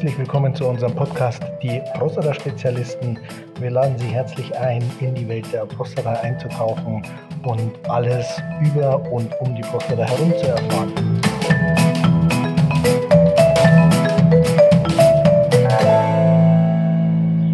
Herzlich 0.00 0.18
willkommen 0.18 0.54
zu 0.54 0.66
unserem 0.66 0.94
Podcast 0.94 1.42
Die 1.62 1.82
Prostata-Spezialisten. 1.98 3.18
Wir 3.58 3.70
laden 3.70 3.98
Sie 3.98 4.06
herzlich 4.06 4.56
ein, 4.56 4.82
in 4.98 5.14
die 5.14 5.28
Welt 5.28 5.52
der 5.52 5.66
Prostata 5.66 6.12
einzutauchen 6.12 7.02
und 7.42 7.90
alles 7.90 8.40
über 8.62 8.98
und 9.12 9.38
um 9.42 9.54
die 9.54 9.60
Prostata 9.60 10.04
herum 10.04 10.32
zu 10.38 10.46
erfahren. 10.46 11.20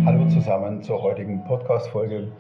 Hallo 0.06 0.28
zusammen 0.28 0.80
zur 0.84 1.02
heutigen 1.02 1.42
Podcast-Folge. 1.42 2.30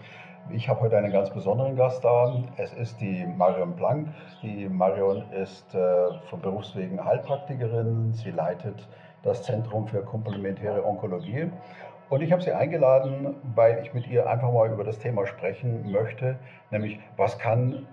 Ich 0.50 0.68
habe 0.68 0.82
heute 0.82 0.98
einen 0.98 1.10
ganz 1.10 1.30
besonderen 1.30 1.74
Gast 1.74 2.04
da. 2.04 2.44
Es 2.58 2.72
ist 2.74 3.00
die 3.00 3.26
Marion 3.36 3.74
Blank. 3.74 4.06
Die 4.40 4.68
Marion 4.68 5.24
ist 5.32 5.74
äh, 5.74 6.12
von 6.30 6.40
Berufswegen 6.40 7.04
Heilpraktikerin. 7.04 8.12
Sie 8.12 8.30
leitet 8.30 8.86
das 9.26 9.42
Zentrum 9.42 9.86
für 9.86 10.02
komplementäre 10.02 10.84
Onkologie. 10.84 11.50
Und 12.08 12.22
ich 12.22 12.30
habe 12.30 12.42
sie 12.42 12.52
eingeladen, 12.52 13.34
weil 13.54 13.82
ich 13.82 13.92
mit 13.92 14.06
ihr 14.06 14.28
einfach 14.28 14.52
mal 14.52 14.70
über 14.70 14.84
das 14.84 14.98
Thema 14.98 15.26
sprechen 15.26 15.90
möchte, 15.90 16.38
nämlich 16.70 17.00
was 17.16 17.38
kann 17.38 17.86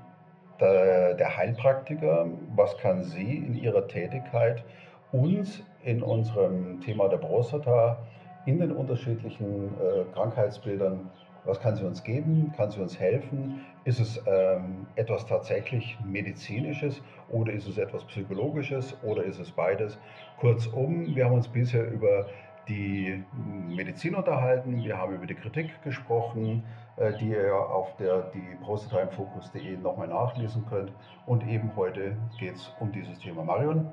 der, 0.60 1.38
Heilpraktiker, 1.38 2.28
was 2.56 2.78
kann 2.78 3.04
sie 3.04 3.38
in 3.38 3.56
ihrer 3.56 3.88
Tätigkeit 3.88 4.64
uns 5.12 5.64
in 5.84 6.04
unserem 6.04 6.80
Thema 6.82 7.10
der 7.10 7.18
Prostata 7.18 7.98
in 8.46 8.60
den 8.60 8.72
unterschiedlichen 8.72 9.74
äh, 9.80 10.04
Krankheitsbildern 10.14 11.10
was 11.46 11.60
kann 11.60 11.76
sie 11.76 11.86
uns 11.86 12.04
geben? 12.04 12.54
Kann 12.56 12.72
sie 12.72 12.80
uns 12.82 13.00
helfen? 13.00 13.66
Ist 13.86 14.00
es 14.00 14.22
ähm, 14.28 14.88
etwas 14.96 15.26
tatsächlich 15.26 15.98
Medizinisches 16.06 17.02
oder 17.30 17.52
ist 17.52 17.68
es 17.68 17.78
etwas 17.78 18.06
Psychologisches 18.06 18.98
oder 19.04 19.24
ist 19.24 19.40
es 19.40 19.52
beides? 19.52 20.00
Kurzum, 20.40 21.16
wir 21.16 21.26
haben 21.26 21.34
uns 21.34 21.48
bisher 21.48 21.90
über 21.92 22.28
die 22.70 23.22
Medizin 23.68 24.16
unterhalten, 24.16 24.84
wir 24.84 24.98
haben 24.98 25.16
über 25.16 25.26
die 25.26 25.36
Kritik 25.36 25.82
gesprochen, 25.84 26.64
äh, 26.96 27.12
die 27.18 27.30
ihr 27.30 27.54
auf 27.54 27.96
der 27.98 28.32
die 28.34 28.58
prostataimfokus.de 28.64 29.78
nochmal 29.78 30.08
nachlesen 30.08 30.66
könnt. 30.70 30.94
Und 31.26 31.46
eben 31.48 31.72
heute 31.76 32.16
geht 32.40 32.56
es 32.56 32.74
um 32.80 32.92
dieses 32.92 33.20
Thema. 33.20 33.44
Marion, 33.44 33.92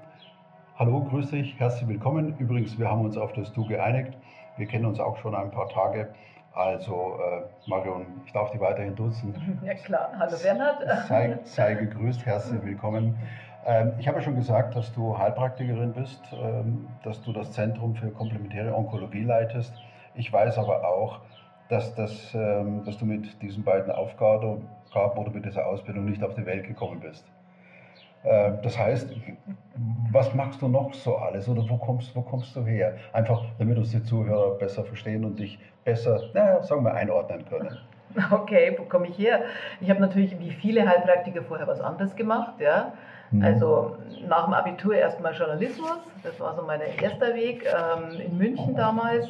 hallo, 0.76 1.02
grüß 1.02 1.30
dich, 1.30 1.58
herzlich 1.58 1.88
willkommen. 1.88 2.36
Übrigens, 2.38 2.78
wir 2.78 2.88
haben 2.88 3.04
uns 3.04 3.16
auf 3.16 3.32
das 3.32 3.52
Du 3.52 3.66
geeinigt. 3.66 4.16
Wir 4.56 4.66
kennen 4.66 4.84
uns 4.84 5.00
auch 5.00 5.16
schon 5.16 5.34
ein 5.34 5.50
paar 5.50 5.68
Tage. 5.68 6.14
Also 6.52 7.18
äh, 7.20 7.68
Marion, 7.68 8.06
ich 8.26 8.32
darf 8.32 8.50
dich 8.50 8.60
weiterhin 8.60 8.96
duzen. 8.96 9.60
Ja 9.64 9.74
klar, 9.74 10.10
hallo 10.18 10.36
Bernhard. 10.42 11.06
Sei, 11.06 11.38
sei 11.44 11.74
gegrüßt, 11.74 12.26
herzlich 12.26 12.62
willkommen. 12.64 13.16
Ähm, 13.64 13.92
ich 13.98 14.08
habe 14.08 14.18
ja 14.18 14.24
schon 14.24 14.34
gesagt, 14.36 14.74
dass 14.74 14.92
du 14.92 15.16
Heilpraktikerin 15.16 15.92
bist, 15.92 16.20
ähm, 16.32 16.88
dass 17.04 17.22
du 17.22 17.32
das 17.32 17.52
Zentrum 17.52 17.94
für 17.94 18.10
komplementäre 18.10 18.74
Onkologie 18.74 19.22
leitest. 19.22 19.72
Ich 20.14 20.32
weiß 20.32 20.58
aber 20.58 20.88
auch, 20.88 21.20
dass, 21.68 21.94
das, 21.94 22.34
ähm, 22.34 22.84
dass 22.84 22.98
du 22.98 23.04
mit 23.04 23.40
diesen 23.42 23.62
beiden 23.62 23.92
Aufgaben 23.92 24.66
oder 24.92 25.30
mit 25.30 25.44
dieser 25.44 25.66
Ausbildung 25.66 26.06
nicht 26.06 26.22
auf 26.24 26.34
die 26.34 26.44
Welt 26.46 26.66
gekommen 26.66 26.98
bist. 26.98 27.24
Äh, 28.24 28.52
das 28.62 28.76
heißt, 28.76 29.08
was 30.12 30.34
machst 30.34 30.60
du 30.62 30.68
noch 30.68 30.92
so 30.94 31.16
alles 31.16 31.48
oder 31.48 31.62
wo 31.68 31.76
kommst, 31.76 32.14
wo 32.14 32.22
kommst 32.22 32.54
du 32.56 32.64
her? 32.64 32.96
Einfach, 33.12 33.44
damit 33.58 33.78
uns 33.78 33.90
die 33.90 34.02
Zuhörer 34.02 34.58
besser 34.58 34.84
verstehen 34.84 35.24
und 35.24 35.38
dich 35.38 35.58
besser, 35.84 36.20
naja, 36.34 36.62
sagen 36.62 36.84
wir, 36.84 36.94
einordnen 36.94 37.44
können. 37.48 37.76
Okay, 38.32 38.74
wo 38.76 38.82
komme 38.82 39.06
ich 39.06 39.16
her? 39.18 39.42
Ich 39.80 39.88
habe 39.88 40.00
natürlich 40.00 40.36
wie 40.40 40.50
viele 40.50 40.84
Heilpraktiker 40.84 41.42
vorher 41.44 41.68
was 41.68 41.80
anderes 41.80 42.16
gemacht. 42.16 42.54
Ja? 42.58 42.94
Mhm. 43.30 43.44
Also 43.44 43.98
nach 44.26 44.46
dem 44.46 44.54
Abitur 44.54 44.96
erstmal 44.96 45.32
Journalismus, 45.32 45.96
das 46.24 46.40
war 46.40 46.56
so 46.56 46.62
mein 46.62 46.80
erster 46.80 47.36
Weg 47.36 47.64
ähm, 47.66 48.20
in 48.20 48.36
München 48.36 48.74
damals. 48.74 49.28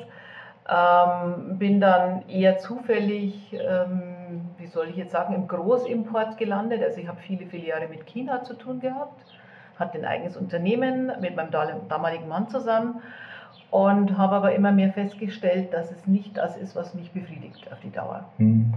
Ähm, 0.66 1.58
bin 1.58 1.78
dann 1.78 2.26
eher 2.26 2.56
zufällig 2.56 3.52
ähm, 3.52 4.20
wie 4.58 4.66
soll 4.66 4.88
ich 4.88 4.96
jetzt 4.96 5.12
sagen, 5.12 5.34
im 5.34 5.48
Großimport 5.48 6.36
gelandet. 6.36 6.82
Also 6.82 7.00
ich 7.00 7.08
habe 7.08 7.18
viele, 7.20 7.46
viele 7.46 7.66
Jahre 7.66 7.88
mit 7.88 8.06
China 8.06 8.42
zu 8.42 8.54
tun 8.54 8.80
gehabt, 8.80 9.24
hatte 9.80 9.98
ein 9.98 10.04
eigenes 10.04 10.36
Unternehmen 10.36 11.10
mit 11.20 11.34
meinem 11.34 11.50
damaligen 11.88 12.28
Mann 12.28 12.48
zusammen 12.48 13.00
und 13.70 14.18
habe 14.18 14.36
aber 14.36 14.54
immer 14.54 14.72
mehr 14.72 14.92
festgestellt, 14.92 15.72
dass 15.72 15.90
es 15.90 16.06
nicht 16.06 16.36
das 16.36 16.56
ist, 16.56 16.76
was 16.76 16.94
mich 16.94 17.12
befriedigt 17.12 17.70
auf 17.72 17.80
die 17.80 17.90
Dauer. 17.90 18.24
Mhm. 18.38 18.74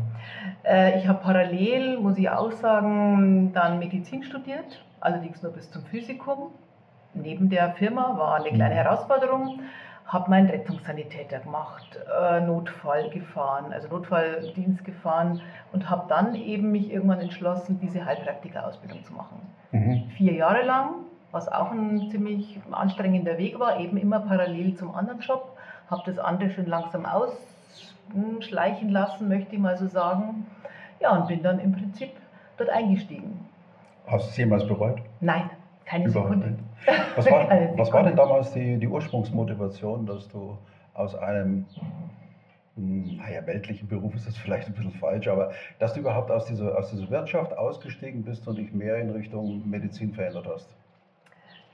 ich 0.98 1.08
habe 1.08 1.20
parallel, 1.22 2.00
muss 2.00 2.18
ich 2.18 2.30
auch 2.30 2.52
sagen, 2.52 3.52
dann 3.54 3.80
Medizin 3.80 4.24
studiert, 4.24 4.84
allerdings 5.00 5.42
nur 5.44 5.52
bis 5.52 5.70
zum 5.72 5.84
Physikum. 5.86 6.52
Neben 7.14 7.50
der 7.50 7.74
Firma 7.74 8.18
war 8.18 8.36
eine 8.36 8.50
kleine 8.50 8.76
hm. 8.76 8.84
Herausforderung 8.84 9.60
habe 10.06 10.30
meinen 10.30 10.50
Rettungssanitäter 10.50 11.40
gemacht, 11.40 12.00
äh, 12.22 12.42
Notfall 12.42 13.10
gefahren, 13.10 13.72
also 13.74 13.88
Notfalldienst 13.88 14.84
gefahren 14.84 15.42
und 15.72 15.90
habe 15.90 16.06
dann 16.08 16.36
eben 16.36 16.72
mich 16.72 16.92
irgendwann 16.92 17.22
entschlossen, 17.22 17.80
diese 17.82 18.06
Heilpraktikerausbildung 18.06 19.04
zu 19.04 19.14
machen. 19.14 19.42
Mhm. 19.72 20.10
Vier 20.18 20.34
Jahre 20.34 20.64
lang, 20.66 20.96
was 21.32 21.48
auch 21.48 21.72
ein 21.72 22.10
ziemlich 22.12 22.60
anstrengender 22.72 23.38
Weg 23.38 23.60
war, 23.60 23.80
eben 23.80 23.98
immer 23.98 24.20
parallel 24.20 24.76
zum 24.76 24.94
anderen 24.94 25.20
Job, 25.22 25.58
habe 25.90 26.04
das 26.06 26.20
andere 26.20 26.52
schon 26.52 26.68
langsam 26.68 27.06
ausschleichen 27.06 28.90
lassen, 28.90 29.28
möchte 29.28 29.56
ich 29.56 29.62
mal 29.62 29.78
so 29.78 29.88
sagen. 29.88 30.46
Ja, 31.00 31.16
und 31.18 31.28
bin 31.28 31.42
dann 31.42 31.60
im 31.60 31.72
Prinzip 31.74 32.12
dort 32.58 32.70
eingestiegen. 32.70 33.46
Hast 34.06 34.28
du 34.28 34.30
es 34.30 34.38
jemals 34.38 34.68
bereut? 34.68 35.02
Nein, 35.22 35.50
keine 35.86 36.06
Überhaupt 36.06 36.30
Sekunde. 36.30 36.52
Nicht. 36.52 36.64
Was 37.16 37.30
war, 37.30 37.50
was 37.78 37.92
war 37.92 38.04
denn 38.04 38.16
damals 38.16 38.52
die, 38.54 38.78
die 38.78 38.88
Ursprungsmotivation, 38.88 40.06
dass 40.06 40.28
du 40.30 40.58
aus 40.94 41.16
einem 41.16 41.66
hm, 42.76 43.18
naja, 43.18 43.46
weltlichen 43.46 43.88
Beruf 43.88 44.16
ist 44.16 44.28
das 44.28 44.36
vielleicht 44.38 44.68
ein 44.68 44.74
bisschen 44.74 44.94
falsch, 44.94 45.28
aber 45.28 45.52
dass 45.80 45.94
du 45.94 46.00
überhaupt 46.00 46.32
aus 46.32 46.46
dieser, 46.46 46.78
aus 46.78 46.90
dieser 46.90 47.10
Wirtschaft 47.10 47.56
ausgestiegen 47.58 48.24
bist 48.24 48.48
und 48.48 48.58
dich 48.58 48.74
mehr 48.74 48.98
in 48.98 49.12
Richtung 49.12 49.70
Medizin 49.70 50.14
verändert 50.14 50.48
hast? 50.52 50.70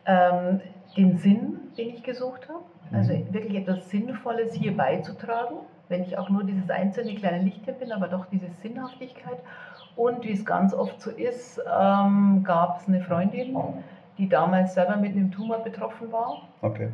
Ähm, 0.05 0.61
den 0.97 1.17
Sinn, 1.17 1.59
den 1.77 1.89
ich 1.89 2.03
gesucht 2.03 2.49
habe, 2.49 2.63
also 2.91 3.13
mhm. 3.13 3.33
wirklich 3.33 3.55
etwas 3.55 3.89
Sinnvolles 3.89 4.53
hier 4.53 4.75
beizutragen, 4.75 5.57
wenn 5.87 6.03
ich 6.03 6.17
auch 6.17 6.29
nur 6.29 6.43
dieses 6.43 6.69
einzelne 6.69 7.15
kleine 7.15 7.43
Lichtchen 7.43 7.75
bin, 7.79 7.91
aber 7.91 8.07
doch 8.07 8.25
diese 8.25 8.49
Sinnhaftigkeit. 8.61 9.37
Und 9.95 10.23
wie 10.23 10.31
es 10.31 10.45
ganz 10.45 10.73
oft 10.73 11.01
so 11.01 11.11
ist, 11.11 11.59
ähm, 11.59 12.43
gab 12.43 12.77
es 12.77 12.87
eine 12.87 13.01
Freundin, 13.01 13.55
die 14.19 14.29
damals 14.29 14.75
selber 14.75 14.97
mit 14.97 15.13
einem 15.13 15.31
Tumor 15.31 15.59
betroffen 15.59 16.11
war. 16.11 16.41
Okay. 16.61 16.89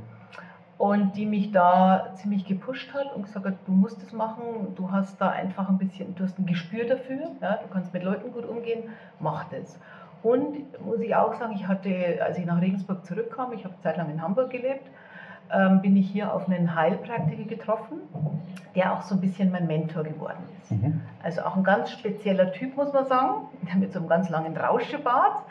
Und 0.77 1.15
die 1.15 1.25
mich 1.25 1.51
da 1.51 2.11
ziemlich 2.15 2.45
gepusht 2.45 2.93
hat 2.93 3.15
und 3.15 3.23
gesagt 3.23 3.45
hat, 3.45 3.55
du 3.65 3.71
musst 3.71 4.01
es 4.03 4.13
machen, 4.13 4.75
du 4.75 4.91
hast 4.91 5.19
da 5.19 5.29
einfach 5.29 5.69
ein 5.69 5.77
bisschen, 5.77 6.15
du 6.15 6.23
hast 6.23 6.37
ein 6.37 6.45
Gespür 6.45 6.85
dafür, 6.85 7.31
ja, 7.41 7.57
du 7.57 7.67
kannst 7.71 7.93
mit 7.93 8.03
Leuten 8.03 8.31
gut 8.31 8.45
umgehen, 8.45 8.83
mach 9.19 9.45
das. 9.45 9.79
Und 10.21 10.83
muss 10.83 10.99
ich 10.99 11.15
auch 11.15 11.33
sagen, 11.35 11.53
ich 11.55 11.67
hatte, 11.67 12.19
als 12.21 12.37
ich 12.37 12.45
nach 12.45 12.61
Regensburg 12.61 13.05
zurückkam, 13.05 13.53
ich 13.53 13.63
habe 13.63 13.75
Zeit 13.81 13.97
lang 13.97 14.09
in 14.09 14.21
Hamburg 14.21 14.49
gelebt, 14.49 14.89
ähm, 15.51 15.81
bin 15.81 15.95
ich 15.95 16.09
hier 16.09 16.33
auf 16.33 16.49
einen 16.49 16.75
Heilpraktiker 16.75 17.43
getroffen, 17.43 17.99
der 18.75 18.93
auch 18.93 19.01
so 19.01 19.15
ein 19.15 19.21
bisschen 19.21 19.51
mein 19.51 19.67
Mentor 19.67 20.03
geworden 20.03 20.43
ist. 20.61 20.71
Mhm. 20.71 21.01
Also 21.23 21.41
auch 21.41 21.55
ein 21.55 21.63
ganz 21.63 21.91
spezieller 21.91 22.51
Typ, 22.51 22.75
muss 22.75 22.91
man 22.91 23.05
sagen, 23.05 23.47
mit 23.79 23.93
so 23.93 23.99
einem 23.99 24.09
ganz 24.09 24.29
langen 24.29 24.57
Rauschebart. 24.57 25.43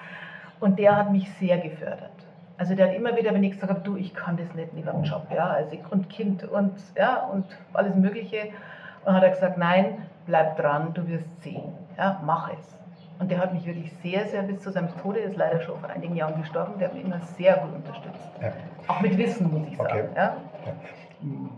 Und 0.65 0.79
der 0.79 0.97
hat 0.97 1.13
mich 1.13 1.31
sehr 1.35 1.59
gefördert. 1.59 2.11
Also 2.57 2.75
der 2.75 2.89
hat 2.89 2.95
immer 2.95 3.15
wieder, 3.19 3.35
wenn 3.35 3.45
ich 3.45 3.53
gesagt 3.53 3.71
habe, 3.71 3.83
du, 3.83 3.99
ich 3.99 4.15
kann 4.15 4.39
das 4.39 4.55
nicht 4.55 4.73
neben 4.73 4.91
dem 4.91 5.03
Job, 5.03 5.27
ja, 5.31 5.49
also 5.49 5.75
ich, 5.75 5.93
und 5.93 6.09
Kind 6.09 6.43
und 6.45 6.73
ja 6.97 7.27
und 7.27 7.45
alles 7.75 7.95
Mögliche. 7.95 8.49
Und 9.05 9.13
hat 9.13 9.23
er 9.23 9.29
gesagt, 9.29 9.59
nein, 9.59 10.07
bleib 10.25 10.57
dran, 10.57 10.95
du 10.95 11.07
wirst 11.07 11.29
sehen, 11.43 11.75
ja, 11.99 12.19
mach 12.25 12.51
es. 12.51 12.81
Und 13.19 13.31
der 13.31 13.41
hat 13.41 13.53
mich 13.53 13.67
wirklich 13.67 13.93
sehr, 14.03 14.27
sehr 14.27 14.43
bis 14.45 14.63
zu 14.63 14.71
seinem 14.71 14.89
Tode, 15.03 15.19
ist 15.19 15.37
leider 15.37 15.61
schon 15.61 15.79
vor 15.79 15.91
einigen 15.91 16.17
Jahren 16.17 16.41
gestorben, 16.41 16.79
der 16.79 16.89
hat 16.89 16.95
mich 16.95 17.05
immer 17.05 17.21
sehr 17.21 17.59
gut 17.59 17.75
unterstützt. 17.75 18.31
Ja. 18.41 18.53
Auch 18.89 19.03
mit 19.03 19.19
Wissen, 19.19 19.53
muss 19.53 19.69
ich 19.69 19.77
sagen. 19.77 20.09
Okay. 20.13 20.17
Ja? 20.17 20.37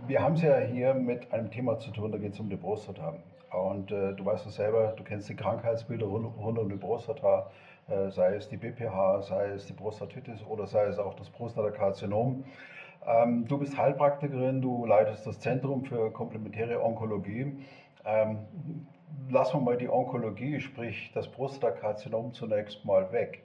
Wir 0.09 0.21
haben 0.21 0.35
es 0.35 0.43
ja 0.43 0.59
hier 0.59 0.95
mit 0.95 1.33
einem 1.33 1.49
Thema 1.53 1.79
zu 1.79 1.93
tun, 1.93 2.11
da 2.11 2.19
geht 2.19 2.33
es 2.33 2.41
um 2.41 2.51
die 2.51 2.57
Prostata. 2.57 3.15
Und 3.53 3.93
äh, 3.93 4.15
du 4.15 4.25
weißt 4.25 4.47
es 4.47 4.57
selber, 4.57 4.95
du 4.97 5.05
kennst 5.05 5.29
die 5.29 5.37
Krankheitsbilder 5.37 6.07
rund, 6.07 6.27
rund 6.37 6.59
um 6.59 6.69
die 6.69 6.77
Prostata. 6.77 7.47
Äh, 7.89 8.11
sei 8.11 8.35
es 8.35 8.49
die 8.49 8.57
BPH, 8.57 9.23
sei 9.23 9.51
es 9.51 9.67
die 9.67 9.73
Prostatitis 9.73 10.43
oder 10.45 10.67
sei 10.67 10.87
es 10.87 10.99
auch 10.99 11.15
das 11.15 11.31
Prostatakarzinom. 11.31 12.45
Ähm, 13.07 13.47
du 13.47 13.59
bist 13.59 13.79
Heilpraktikerin, 13.79 14.61
du 14.61 14.87
leitest 14.87 15.27
das 15.27 15.39
Zentrum 15.39 15.85
für 15.85 16.11
komplementäre 16.11 16.83
Onkologie. 16.83 17.57
Ähm, 18.05 18.47
lassen 19.31 19.59
wir 19.59 19.61
mal 19.61 19.77
die 19.77 19.89
Onkologie, 19.89 20.61
sprich 20.61 21.13
das 21.15 21.29
Prostatakarzinom 21.29 22.33
zunächst 22.33 22.85
mal 22.85 23.13
weg. 23.13 23.45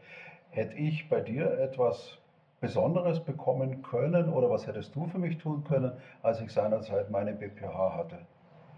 Hätte 0.50 0.76
ich 0.76 1.08
bei 1.08 1.22
dir 1.22 1.60
etwas 1.60 2.18
Besonderes 2.62 3.20
bekommen 3.20 3.84
können 3.84 4.30
oder 4.30 4.50
was 4.50 4.68
hättest 4.68 4.96
du 4.96 5.06
für 5.08 5.20
mich 5.20 5.38
tun 5.38 5.64
können, 5.64 5.94
als 6.24 6.42
ich 6.42 6.52
seinerzeit 6.52 7.10
meine 7.10 7.34
BPH 7.34 7.96
hatte? 7.96 8.20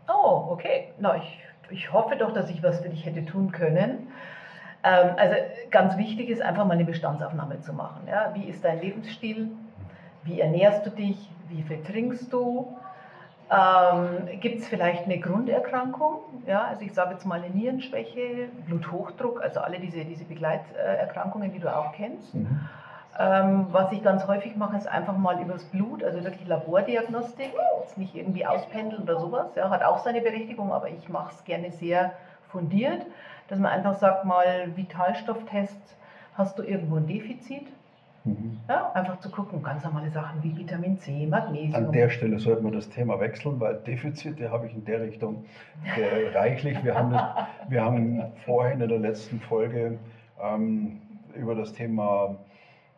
Oh, 0.07 0.47
okay. 0.49 0.91
Na, 0.99 1.17
ich, 1.17 1.39
ich 1.69 1.91
hoffe 1.91 2.17
doch, 2.17 2.33
dass 2.33 2.49
ich 2.49 2.61
was 2.61 2.79
für 2.79 2.89
dich 2.89 3.05
hätte 3.05 3.25
tun 3.25 3.51
können. 3.51 4.11
Ähm, 4.83 5.11
also 5.17 5.35
ganz 5.71 5.97
wichtig 5.97 6.29
ist 6.29 6.41
einfach 6.41 6.65
mal 6.65 6.73
eine 6.73 6.85
Bestandsaufnahme 6.85 7.59
zu 7.59 7.73
machen. 7.73 8.07
Ja? 8.07 8.31
Wie 8.33 8.45
ist 8.45 8.63
dein 8.63 8.81
Lebensstil? 8.81 9.49
wie 10.23 10.39
ernährst 10.39 10.85
du 10.85 10.89
dich, 10.89 11.29
wie 11.49 11.61
viel 11.63 11.83
trinkst 11.83 12.31
du, 12.31 12.77
ähm, 13.51 14.39
Gibt 14.39 14.61
es 14.61 14.67
vielleicht 14.67 15.03
eine 15.03 15.19
Grunderkrankung? 15.19 16.21
Ja, 16.47 16.63
also 16.63 16.85
ich 16.85 16.93
sage 16.93 17.11
jetzt 17.11 17.25
mal 17.25 17.39
eine 17.39 17.53
Nierenschwäche, 17.53 18.47
Bluthochdruck, 18.65 19.43
also 19.43 19.59
alle 19.59 19.79
diese, 19.79 20.05
diese 20.05 20.23
Begleiterkrankungen, 20.23 21.51
die 21.51 21.59
du 21.59 21.75
auch 21.75 21.91
kennst. 21.91 22.33
Mhm. 22.33 22.61
Ähm, 23.19 23.67
was 23.69 23.91
ich 23.91 24.01
ganz 24.01 24.25
häufig 24.25 24.55
mache, 24.55 24.75
ist 24.77 24.87
einfach 24.87 25.15
mal 25.17 25.39
übers 25.39 25.65
Blut, 25.65 26.03
also 26.03 26.23
wirklich 26.23 26.47
Labordiagnostik, 26.47 27.51
jetzt 27.81 27.97
nicht 27.97 28.15
irgendwie 28.15 28.45
auspendeln 28.45 29.03
oder 29.03 29.19
sowas, 29.19 29.53
ja, 29.55 29.69
hat 29.69 29.83
auch 29.83 29.99
seine 29.99 30.21
Berechtigung, 30.21 30.71
aber 30.73 30.89
ich 30.89 31.07
mache 31.09 31.31
es 31.31 31.43
gerne 31.43 31.69
sehr 31.69 32.13
fundiert, 32.47 33.05
dass 33.53 33.59
man 33.59 33.71
einfach 33.71 33.93
sagt, 33.93 34.25
mal 34.25 34.75
Vitalstofftest, 34.75 35.77
hast 36.33 36.57
du 36.57 36.63
irgendwo 36.63 36.95
ein 36.95 37.05
Defizit? 37.05 37.67
Mhm. 38.23 38.57
Ja, 38.67 38.91
einfach 38.93 39.19
zu 39.19 39.29
gucken, 39.29 39.61
ganz 39.61 39.83
normale 39.83 40.09
Sachen 40.09 40.41
wie 40.41 40.57
Vitamin 40.57 40.97
C, 40.97 41.27
Magnesium. 41.27 41.75
An 41.75 41.91
der 41.91 42.09
Stelle 42.09 42.39
sollten 42.39 42.63
wir 42.63 42.71
das 42.71 42.89
Thema 42.89 43.19
wechseln, 43.19 43.59
weil 43.59 43.75
Defizite 43.75 44.49
habe 44.49 44.65
ich 44.65 44.73
in 44.73 44.83
der 44.85 45.01
Richtung 45.01 45.45
reichlich. 46.33 46.83
Wir 46.83 46.95
haben, 46.95 47.11
das, 47.11 47.45
wir 47.67 47.83
haben 47.83 48.23
vorhin 48.43 48.81
in 48.81 48.89
der 48.89 48.99
letzten 48.99 49.39
Folge 49.39 49.99
ähm, 50.41 50.99
über 51.35 51.53
das 51.53 51.73
Thema 51.73 52.35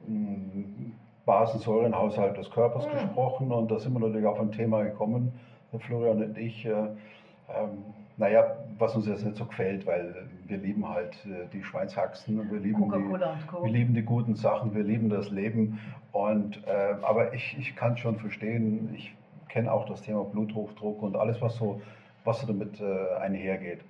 ähm, 0.07 0.93
Basensäurenhaushalt 1.25 2.37
des 2.37 2.49
Körpers 2.49 2.87
mhm. 2.87 2.91
gesprochen 2.91 3.51
und 3.51 3.69
da 3.69 3.77
sind 3.77 3.91
wir 3.91 3.99
natürlich 3.99 4.27
auf 4.27 4.39
ein 4.39 4.53
Thema 4.53 4.83
gekommen, 4.83 5.33
Florian 5.79 6.23
und 6.23 6.37
ich. 6.37 6.65
Äh, 6.65 6.69
ähm, 6.69 7.83
naja, 8.17 8.57
was 8.77 8.95
uns 8.95 9.07
jetzt 9.07 9.25
nicht 9.25 9.37
so 9.37 9.45
gefällt, 9.45 9.85
weil 9.85 10.29
wir 10.47 10.57
lieben 10.57 10.88
halt 10.88 11.15
äh, 11.25 11.47
die 11.51 11.63
Schweinshaxen, 11.63 12.51
wir 12.51 12.59
lieben, 12.59 12.92
die, 12.92 13.63
wir 13.63 13.71
lieben 13.71 13.94
die 13.94 14.03
guten 14.03 14.36
Sachen, 14.36 14.74
wir 14.75 14.83
lieben 14.83 15.09
das 15.09 15.30
Leben. 15.30 15.80
Und, 16.12 16.65
äh, 16.68 16.95
aber 17.01 17.33
ich, 17.33 17.57
ich 17.57 17.75
kann 17.75 17.97
schon 17.97 18.18
verstehen, 18.18 18.94
ich 18.95 19.13
kenne 19.50 19.71
auch 19.71 19.86
das 19.86 20.01
Thema 20.01 20.24
Bluthochdruck 20.24 21.01
und 21.01 21.15
alles, 21.15 21.42
was 21.42 21.56
so, 21.56 21.81
was 22.24 22.42
so 22.42 22.47
damit 22.47 22.80
äh, 22.80 23.15
einhergeht. 23.19 23.81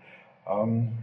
Ähm, 0.48 0.94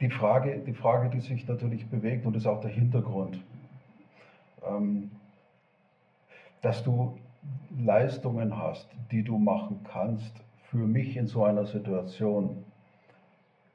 die, 0.00 0.10
Frage, 0.10 0.58
die 0.58 0.74
Frage, 0.74 1.10
die 1.10 1.20
sich 1.20 1.46
natürlich 1.46 1.86
bewegt 1.88 2.26
und 2.26 2.36
ist 2.36 2.46
auch 2.46 2.60
der 2.60 2.70
Hintergrund, 2.70 3.42
ähm, 4.66 5.10
dass 6.60 6.84
du 6.84 7.18
Leistungen 7.76 8.56
hast, 8.56 8.88
die 9.10 9.22
du 9.22 9.38
machen 9.38 9.80
kannst, 9.90 10.32
für 10.70 10.78
mich 10.78 11.16
in 11.16 11.26
so 11.26 11.44
einer 11.44 11.66
Situation 11.66 12.64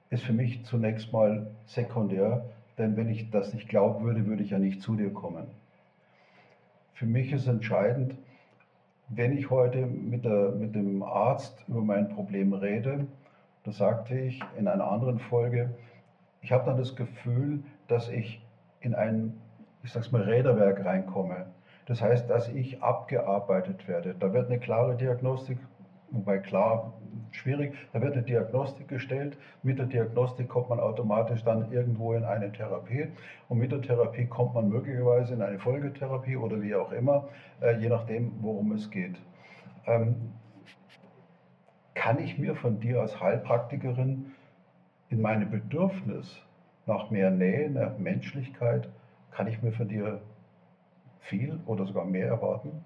ist 0.10 0.24
für 0.24 0.34
mich 0.34 0.64
zunächst 0.66 1.12
mal 1.12 1.48
sekundär, 1.66 2.46
denn 2.78 2.96
wenn 2.96 3.10
ich 3.10 3.30
das 3.30 3.54
nicht 3.54 3.68
glauben 3.68 4.06
würde, 4.06 4.26
würde 4.26 4.44
ich 4.44 4.52
ja 4.52 4.60
nicht 4.60 4.82
zu 4.82 4.96
dir 4.96 5.12
kommen. 5.12 5.48
Für 6.94 7.06
mich 7.06 7.32
ist 7.32 7.48
entscheidend, 7.48 8.16
wenn 9.10 9.38
ich 9.38 9.50
heute 9.50 9.86
mit, 9.86 10.26
der, 10.26 10.50
mit 10.52 10.76
dem 10.76 11.04
Arzt 11.04 11.64
über 11.68 11.82
mein 11.82 12.10
Problem 12.10 12.54
rede, 12.54 13.08
da 13.64 13.72
sagte 13.72 14.18
ich 14.20 14.42
in 14.58 14.68
einer 14.68 14.90
anderen 14.90 15.20
Folge, 15.20 15.70
ich 16.42 16.52
habe 16.52 16.66
dann 16.66 16.78
das 16.78 16.96
Gefühl, 16.96 17.64
dass 17.88 18.10
ich 18.10 18.42
in 18.82 18.96
ein, 18.96 19.34
ich 19.84 19.92
sag's 19.92 20.12
mal, 20.12 20.22
Räderwerk 20.22 20.86
reinkomme. 20.86 21.48
Das 21.86 22.02
heißt, 22.02 22.30
dass 22.30 22.50
ich 22.50 22.82
abgearbeitet 22.82 23.88
werde. 23.88 24.16
Da 24.20 24.34
wird 24.34 24.48
eine 24.48 24.60
klare 24.60 24.96
Diagnostik 24.96 25.58
Wobei 26.10 26.38
klar, 26.38 26.94
schwierig, 27.32 27.74
da 27.94 28.02
wird 28.02 28.14
eine 28.14 28.24
Diagnostik 28.24 28.88
gestellt. 28.88 29.38
Mit 29.64 29.80
der 29.80 29.86
Diagnostik 29.86 30.48
kommt 30.50 30.70
man 30.70 30.80
automatisch 30.80 31.44
dann 31.44 31.72
irgendwo 31.72 32.14
in 32.14 32.24
eine 32.24 32.52
Therapie. 32.52 33.08
Und 33.50 33.58
mit 33.60 33.72
der 33.72 33.82
Therapie 33.82 34.26
kommt 34.26 34.54
man 34.54 34.70
möglicherweise 34.70 35.34
in 35.34 35.42
eine 35.42 35.60
Folgetherapie 35.60 36.38
oder 36.38 36.62
wie 36.62 36.76
auch 36.76 36.92
immer, 36.92 37.28
äh, 37.62 37.78
je 37.80 37.90
nachdem, 37.90 38.32
worum 38.42 38.72
es 38.72 38.90
geht. 38.90 39.16
Ähm, 39.86 40.34
kann 41.94 42.20
ich 42.20 42.38
mir 42.38 42.56
von 42.56 42.80
dir 42.80 43.02
als 43.02 43.20
Heilpraktikerin 43.20 44.34
in 45.10 45.22
meinem 45.22 45.50
Bedürfnis 45.50 46.42
nach 46.86 47.10
mehr 47.10 47.32
Nähe, 47.32 47.70
nach 47.70 47.98
Menschlichkeit, 47.98 48.90
kann 49.32 49.48
ich 49.48 49.62
mir 49.62 49.72
von 49.72 49.88
dir 49.88 50.22
viel 51.20 51.60
oder 51.66 51.86
sogar 51.86 52.06
mehr 52.06 52.28
erwarten? 52.28 52.84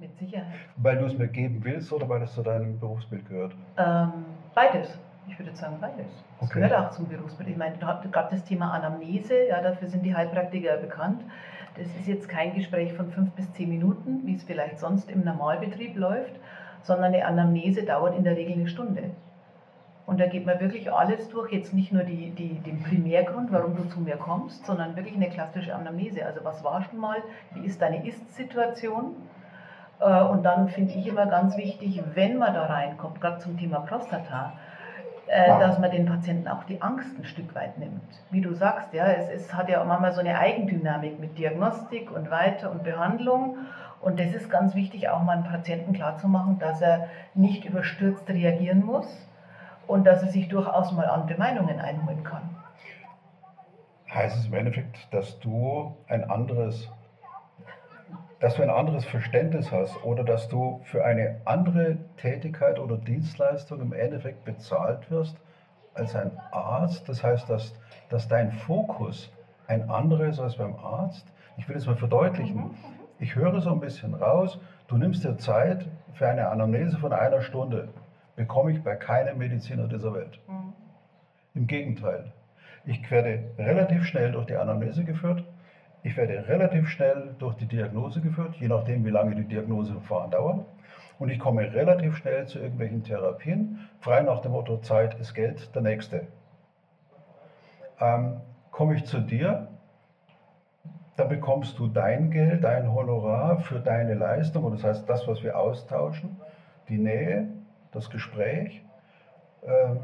Mit 0.00 0.16
Sicherheit. 0.16 0.54
Weil 0.76 0.98
du 0.98 1.06
es 1.06 1.18
mir 1.18 1.28
geben 1.28 1.60
willst 1.64 1.92
oder 1.92 2.08
weil 2.08 2.22
es 2.22 2.32
zu 2.32 2.42
deinem 2.42 2.78
Berufsbild 2.78 3.28
gehört? 3.28 3.52
Ähm, 3.76 4.12
beides. 4.54 4.96
Ich 5.26 5.38
würde 5.38 5.54
sagen 5.54 5.76
beides. 5.80 6.06
Es 6.40 6.48
okay. 6.48 6.60
gehört 6.60 6.74
auch 6.74 6.90
zum 6.90 7.08
Berufsbild. 7.08 7.50
Ich 7.50 7.56
meine, 7.56 7.76
gerade 7.76 8.30
das 8.30 8.44
Thema 8.44 8.72
Anamnese, 8.72 9.48
ja, 9.48 9.60
dafür 9.60 9.88
sind 9.88 10.04
die 10.04 10.14
Heilpraktiker 10.14 10.76
bekannt. 10.76 11.22
Das 11.76 11.86
ist 11.86 12.06
jetzt 12.06 12.28
kein 12.28 12.54
Gespräch 12.54 12.92
von 12.92 13.10
fünf 13.10 13.30
bis 13.32 13.52
zehn 13.52 13.68
Minuten, 13.68 14.22
wie 14.24 14.34
es 14.34 14.42
vielleicht 14.42 14.78
sonst 14.78 15.10
im 15.10 15.24
Normalbetrieb 15.24 15.96
läuft, 15.96 16.34
sondern 16.82 17.12
eine 17.12 17.26
Anamnese 17.26 17.82
dauert 17.84 18.16
in 18.16 18.24
der 18.24 18.36
Regel 18.36 18.54
eine 18.54 18.68
Stunde. 18.68 19.10
Und 20.06 20.18
da 20.20 20.26
geht 20.26 20.46
man 20.46 20.58
wirklich 20.58 20.90
alles 20.90 21.28
durch, 21.28 21.52
jetzt 21.52 21.74
nicht 21.74 21.92
nur 21.92 22.02
die, 22.02 22.30
die, 22.30 22.54
den 22.60 22.82
Primärgrund, 22.82 23.52
warum 23.52 23.76
du 23.76 23.84
zu 23.88 24.00
mir 24.00 24.16
kommst, 24.16 24.64
sondern 24.64 24.96
wirklich 24.96 25.14
eine 25.14 25.28
klassische 25.28 25.74
Anamnese. 25.74 26.24
Also 26.24 26.40
was 26.44 26.64
war 26.64 26.82
schon 26.82 26.98
mal, 26.98 27.18
wie 27.52 27.66
ist 27.66 27.82
deine 27.82 28.06
Ist-Situation, 28.08 29.16
und 30.00 30.44
dann 30.44 30.68
finde 30.68 30.94
ich 30.94 31.06
immer 31.06 31.26
ganz 31.26 31.56
wichtig, 31.56 32.02
wenn 32.14 32.38
man 32.38 32.54
da 32.54 32.66
reinkommt, 32.66 33.20
gerade 33.20 33.38
zum 33.38 33.58
Thema 33.58 33.80
Prostata, 33.80 34.52
äh, 35.26 35.58
dass 35.58 35.78
man 35.78 35.90
den 35.90 36.06
Patienten 36.06 36.48
auch 36.48 36.64
die 36.64 36.80
Angst 36.80 37.18
ein 37.18 37.24
Stück 37.24 37.54
weit 37.54 37.76
nimmt. 37.78 38.00
Wie 38.30 38.40
du 38.40 38.54
sagst, 38.54 38.94
ja, 38.94 39.06
es, 39.06 39.28
es 39.28 39.54
hat 39.54 39.68
ja 39.68 39.82
manchmal 39.84 40.12
so 40.12 40.20
eine 40.20 40.38
Eigendynamik 40.38 41.18
mit 41.18 41.36
Diagnostik 41.36 42.10
und 42.10 42.30
Weiter- 42.30 42.70
und 42.70 42.84
Behandlung. 42.84 43.58
Und 44.00 44.20
das 44.20 44.32
ist 44.32 44.48
ganz 44.48 44.74
wichtig, 44.74 45.08
auch 45.08 45.22
mal 45.22 45.32
einem 45.32 45.44
Patienten 45.44 45.92
klarzumachen, 45.92 46.58
dass 46.58 46.80
er 46.80 47.08
nicht 47.34 47.64
überstürzt 47.64 48.28
reagieren 48.30 48.84
muss 48.84 49.28
und 49.88 50.06
dass 50.06 50.22
er 50.22 50.28
sich 50.28 50.48
durchaus 50.48 50.92
mal 50.92 51.06
andere 51.06 51.36
Meinungen 51.36 51.80
einholen 51.80 52.22
kann. 52.22 52.48
Heißt 54.08 54.38
es 54.38 54.46
im 54.46 54.54
Endeffekt, 54.54 55.12
dass 55.12 55.38
du 55.40 55.96
ein 56.08 56.30
anderes 56.30 56.88
dass 58.40 58.54
du 58.54 58.62
ein 58.62 58.70
anderes 58.70 59.04
Verständnis 59.04 59.72
hast 59.72 60.04
oder 60.04 60.22
dass 60.22 60.48
du 60.48 60.80
für 60.84 61.04
eine 61.04 61.40
andere 61.44 61.98
Tätigkeit 62.16 62.78
oder 62.78 62.96
Dienstleistung 62.96 63.80
im 63.80 63.92
Endeffekt 63.92 64.44
bezahlt 64.44 65.10
wirst 65.10 65.36
als 65.94 66.14
ein 66.14 66.30
Arzt. 66.52 67.08
Das 67.08 67.24
heißt, 67.24 67.50
dass, 67.50 67.74
dass 68.08 68.28
dein 68.28 68.52
Fokus 68.52 69.32
ein 69.66 69.90
anderer 69.90 70.26
ist 70.26 70.38
als 70.38 70.56
beim 70.56 70.76
Arzt. 70.76 71.26
Ich 71.56 71.68
will 71.68 71.76
es 71.76 71.86
mal 71.86 71.96
verdeutlichen. 71.96 72.70
Ich 73.18 73.34
höre 73.34 73.60
so 73.60 73.72
ein 73.72 73.80
bisschen 73.80 74.14
raus, 74.14 74.60
du 74.86 74.96
nimmst 74.96 75.24
dir 75.24 75.36
Zeit 75.36 75.88
für 76.12 76.28
eine 76.28 76.48
Anamnese 76.48 76.98
von 76.98 77.12
einer 77.12 77.42
Stunde. 77.42 77.88
Bekomme 78.36 78.70
ich 78.70 78.82
bei 78.84 78.94
keinem 78.94 79.38
Mediziner 79.38 79.88
dieser 79.88 80.14
Welt. 80.14 80.38
Mhm. 80.46 80.72
Im 81.54 81.66
Gegenteil. 81.66 82.32
Ich 82.84 83.10
werde 83.10 83.42
relativ 83.58 84.04
schnell 84.04 84.30
durch 84.30 84.46
die 84.46 84.54
Anamnese 84.54 85.04
geführt 85.04 85.42
ich 86.08 86.16
werde 86.16 86.48
relativ 86.48 86.88
schnell 86.88 87.34
durch 87.38 87.54
die 87.56 87.66
Diagnose 87.66 88.22
geführt, 88.22 88.56
je 88.56 88.68
nachdem, 88.68 89.04
wie 89.04 89.10
lange 89.10 89.34
die 89.34 89.44
Diagnoseverfahren 89.44 90.30
dauern. 90.30 90.64
Und 91.18 91.28
ich 91.28 91.38
komme 91.38 91.70
relativ 91.74 92.16
schnell 92.16 92.46
zu 92.46 92.58
irgendwelchen 92.60 93.04
Therapien, 93.04 93.88
frei 94.00 94.22
nach 94.22 94.40
dem 94.40 94.52
Motto, 94.52 94.78
Zeit 94.78 95.20
ist 95.20 95.34
Geld, 95.34 95.74
der 95.74 95.82
nächste. 95.82 96.26
Ähm, 98.00 98.40
komme 98.70 98.94
ich 98.94 99.04
zu 99.04 99.18
dir, 99.20 99.68
dann 101.16 101.28
bekommst 101.28 101.78
du 101.78 101.88
dein 101.88 102.30
Geld, 102.30 102.64
dein 102.64 102.90
Honorar 102.90 103.58
für 103.58 103.80
deine 103.80 104.14
Leistung, 104.14 104.64
und 104.64 104.72
das 104.72 104.84
heißt 104.84 105.10
das, 105.10 105.28
was 105.28 105.42
wir 105.42 105.58
austauschen, 105.58 106.40
die 106.88 106.96
Nähe, 106.96 107.48
das 107.92 108.08
Gespräch, 108.08 108.82
ähm, 109.62 109.98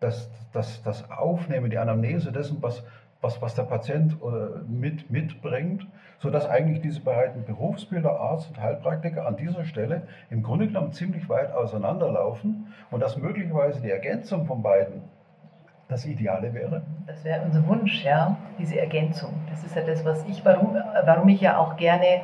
das, 0.00 0.30
das, 0.52 0.82
das 0.84 1.10
Aufnehmen, 1.10 1.68
die 1.68 1.78
Anamnese 1.78 2.32
dessen, 2.32 2.62
was, 2.62 2.82
was, 3.20 3.42
was 3.42 3.54
der 3.54 3.64
Patient 3.64 4.12
äh, 4.12 4.60
mit, 4.68 5.10
mitbringt, 5.10 5.86
sodass 6.18 6.48
eigentlich 6.48 6.80
diese 6.80 7.00
beiden 7.00 7.44
Berufsbilder, 7.44 8.18
Arzt 8.18 8.50
und 8.50 8.60
Heilpraktiker, 8.60 9.26
an 9.26 9.36
dieser 9.36 9.64
Stelle 9.64 10.02
im 10.30 10.42
Grunde 10.42 10.66
genommen 10.66 10.92
ziemlich 10.92 11.28
weit 11.28 11.52
auseinanderlaufen 11.52 12.72
und 12.90 13.00
dass 13.00 13.16
möglicherweise 13.16 13.80
die 13.80 13.90
Ergänzung 13.90 14.46
von 14.46 14.62
beiden 14.62 15.02
das 15.88 16.04
Ideale 16.04 16.52
wäre? 16.52 16.82
Das 17.06 17.24
wäre 17.24 17.42
unser 17.44 17.66
Wunsch, 17.66 18.04
ja, 18.04 18.36
diese 18.58 18.78
Ergänzung. 18.78 19.32
Das 19.48 19.64
ist 19.64 19.74
ja 19.74 19.82
das, 19.82 20.04
was 20.04 20.24
ich, 20.26 20.44
warum, 20.44 20.76
warum 21.04 21.28
ich 21.28 21.40
ja 21.40 21.56
auch 21.56 21.76
gerne, 21.76 22.20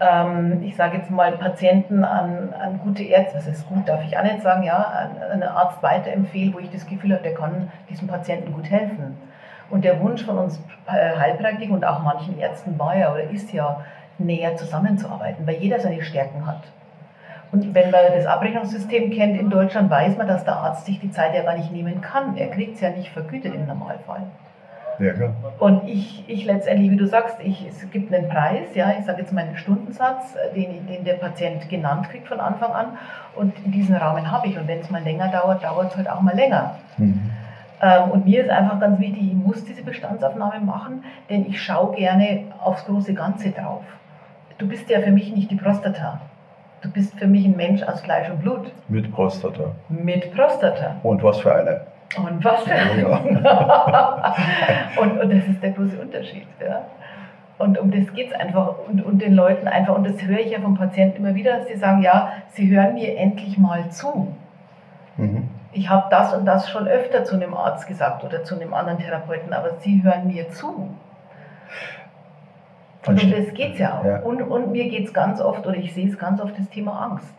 ähm, 0.00 0.62
ich 0.62 0.76
sage 0.76 0.98
jetzt 0.98 1.10
mal, 1.10 1.32
Patienten 1.32 2.04
an, 2.04 2.54
an 2.54 2.78
gute 2.78 3.02
Ärzte, 3.02 3.38
was 3.38 3.46
ist 3.46 3.68
gut, 3.68 3.88
darf 3.88 4.04
ich 4.04 4.16
auch 4.16 4.22
nicht 4.22 4.42
sagen, 4.42 4.62
ja, 4.62 4.76
an 4.76 5.22
einen 5.30 5.42
Arzt 5.42 5.82
weiterempfehle, 5.82 6.54
wo 6.54 6.60
ich 6.60 6.70
das 6.70 6.86
Gefühl 6.86 7.12
habe, 7.12 7.22
der 7.22 7.34
kann 7.34 7.70
diesem 7.90 8.06
Patienten 8.06 8.52
gut 8.52 8.70
helfen. 8.70 9.16
Und 9.70 9.84
der 9.84 10.00
Wunsch 10.00 10.24
von 10.24 10.38
uns 10.38 10.60
äh, 10.86 11.16
Heilpraktikern 11.16 11.76
und 11.76 11.84
auch 11.84 12.02
manchen 12.02 12.38
Ärzten 12.38 12.78
war 12.78 12.96
ja 12.96 13.12
oder 13.12 13.30
ist 13.30 13.52
ja, 13.52 13.80
näher 14.20 14.56
zusammenzuarbeiten, 14.56 15.46
weil 15.46 15.56
jeder 15.56 15.80
seine 15.80 16.02
Stärken 16.02 16.46
hat. 16.46 16.62
Und 17.52 17.74
wenn 17.74 17.90
man 17.90 18.00
das 18.14 18.26
Abrechnungssystem 18.26 19.10
kennt 19.10 19.38
in 19.38 19.50
Deutschland, 19.50 19.90
weiß 19.90 20.16
man, 20.16 20.28
dass 20.28 20.44
der 20.44 20.54
Arzt 20.54 20.86
sich 20.86 21.00
die 21.00 21.10
Zeit 21.10 21.34
ja 21.34 21.42
gar 21.42 21.56
nicht 21.56 21.72
nehmen 21.72 22.00
kann. 22.00 22.36
Er 22.36 22.48
kriegt 22.48 22.76
es 22.76 22.80
ja 22.80 22.90
nicht 22.90 23.10
vergütet 23.10 23.54
im 23.54 23.66
Normalfall. 23.66 24.22
Ja, 25.00 25.14
klar. 25.14 25.34
Und 25.58 25.88
ich, 25.88 26.24
ich 26.28 26.44
letztendlich, 26.44 26.90
wie 26.90 26.96
du 26.96 27.06
sagst, 27.06 27.38
ich, 27.42 27.66
es 27.66 27.90
gibt 27.90 28.12
einen 28.12 28.28
Preis, 28.28 28.74
ja, 28.74 28.92
ich 28.98 29.04
sage 29.04 29.22
jetzt 29.22 29.32
mal 29.32 29.46
einen 29.46 29.56
Stundensatz, 29.56 30.36
äh, 30.36 30.54
den, 30.54 30.86
den 30.86 31.04
der 31.04 31.14
Patient 31.14 31.68
genannt 31.68 32.08
kriegt 32.10 32.28
von 32.28 32.38
Anfang 32.38 32.70
an. 32.72 32.98
Und 33.34 33.54
diesen 33.64 33.96
Rahmen 33.96 34.30
habe 34.30 34.46
ich. 34.46 34.58
Und 34.58 34.68
wenn 34.68 34.80
es 34.80 34.90
mal 34.90 35.02
länger 35.02 35.28
dauert, 35.28 35.64
dauert 35.64 35.90
es 35.90 35.96
halt 35.96 36.08
auch 36.08 36.20
mal 36.20 36.36
länger. 36.36 36.76
Mhm. 36.98 37.29
Ähm, 37.82 38.10
und 38.10 38.24
mir 38.26 38.42
ist 38.42 38.50
einfach 38.50 38.78
ganz 38.80 38.98
wichtig, 38.98 39.28
ich 39.28 39.34
muss 39.34 39.64
diese 39.64 39.82
Bestandsaufnahme 39.82 40.60
machen, 40.64 41.04
denn 41.28 41.46
ich 41.46 41.62
schaue 41.62 41.96
gerne 41.96 42.44
aufs 42.62 42.84
große 42.86 43.14
Ganze 43.14 43.50
drauf. 43.50 43.82
Du 44.58 44.68
bist 44.68 44.90
ja 44.90 45.00
für 45.00 45.10
mich 45.10 45.34
nicht 45.34 45.50
die 45.50 45.56
Prostata. 45.56 46.20
Du 46.82 46.90
bist 46.90 47.18
für 47.18 47.26
mich 47.26 47.44
ein 47.44 47.56
Mensch 47.56 47.82
aus 47.82 48.00
Fleisch 48.00 48.30
und 48.30 48.40
Blut. 48.40 48.70
Mit 48.88 49.12
Prostata. 49.12 49.72
Mit 49.88 50.32
Prostata. 50.34 50.96
Und 51.02 51.22
was 51.22 51.40
für 51.40 51.54
eine? 51.54 51.82
Und 52.16 52.44
was 52.44 52.62
für 52.62 52.74
eine? 52.74 53.02
Ja. 53.02 54.34
und, 55.00 55.20
und 55.20 55.32
das 55.32 55.46
ist 55.46 55.62
der 55.62 55.70
große 55.72 56.00
Unterschied. 56.00 56.46
Ja? 56.60 56.86
Und 57.58 57.78
um 57.78 57.90
das 57.90 58.12
geht 58.14 58.28
es 58.28 58.32
einfach. 58.32 58.76
Und, 58.88 59.04
und 59.04 59.20
den 59.20 59.34
Leuten 59.34 59.68
einfach, 59.68 59.94
und 59.94 60.06
das 60.06 60.22
höre 60.22 60.40
ich 60.40 60.50
ja 60.50 60.60
vom 60.60 60.74
Patienten 60.74 61.18
immer 61.18 61.34
wieder, 61.34 61.58
dass 61.58 61.68
sie 61.68 61.76
sagen, 61.76 62.02
ja, 62.02 62.32
sie 62.48 62.74
hören 62.74 62.94
mir 62.94 63.16
endlich 63.18 63.58
mal 63.58 63.90
zu. 63.90 64.34
Mhm. 65.18 65.49
Ich 65.72 65.88
habe 65.88 66.06
das 66.10 66.34
und 66.34 66.44
das 66.46 66.68
schon 66.68 66.88
öfter 66.88 67.24
zu 67.24 67.36
einem 67.36 67.54
Arzt 67.54 67.86
gesagt 67.86 68.24
oder 68.24 68.42
zu 68.42 68.56
einem 68.56 68.74
anderen 68.74 68.98
Therapeuten, 68.98 69.52
aber 69.52 69.70
sie 69.78 70.02
hören 70.02 70.26
mir 70.26 70.50
zu. 70.50 70.90
Und 73.06 73.22
um 73.22 73.30
das 73.30 73.54
geht 73.54 73.74
es 73.74 73.78
ja 73.78 73.98
auch. 73.98 74.04
Ja. 74.04 74.20
Und, 74.20 74.42
und 74.42 74.72
mir 74.72 74.88
geht 74.88 75.06
es 75.06 75.14
ganz 75.14 75.40
oft, 75.40 75.66
oder 75.66 75.76
ich 75.76 75.94
sehe 75.94 76.08
es 76.08 76.18
ganz 76.18 76.40
oft, 76.40 76.58
das 76.58 76.68
Thema 76.68 77.00
Angst. 77.00 77.34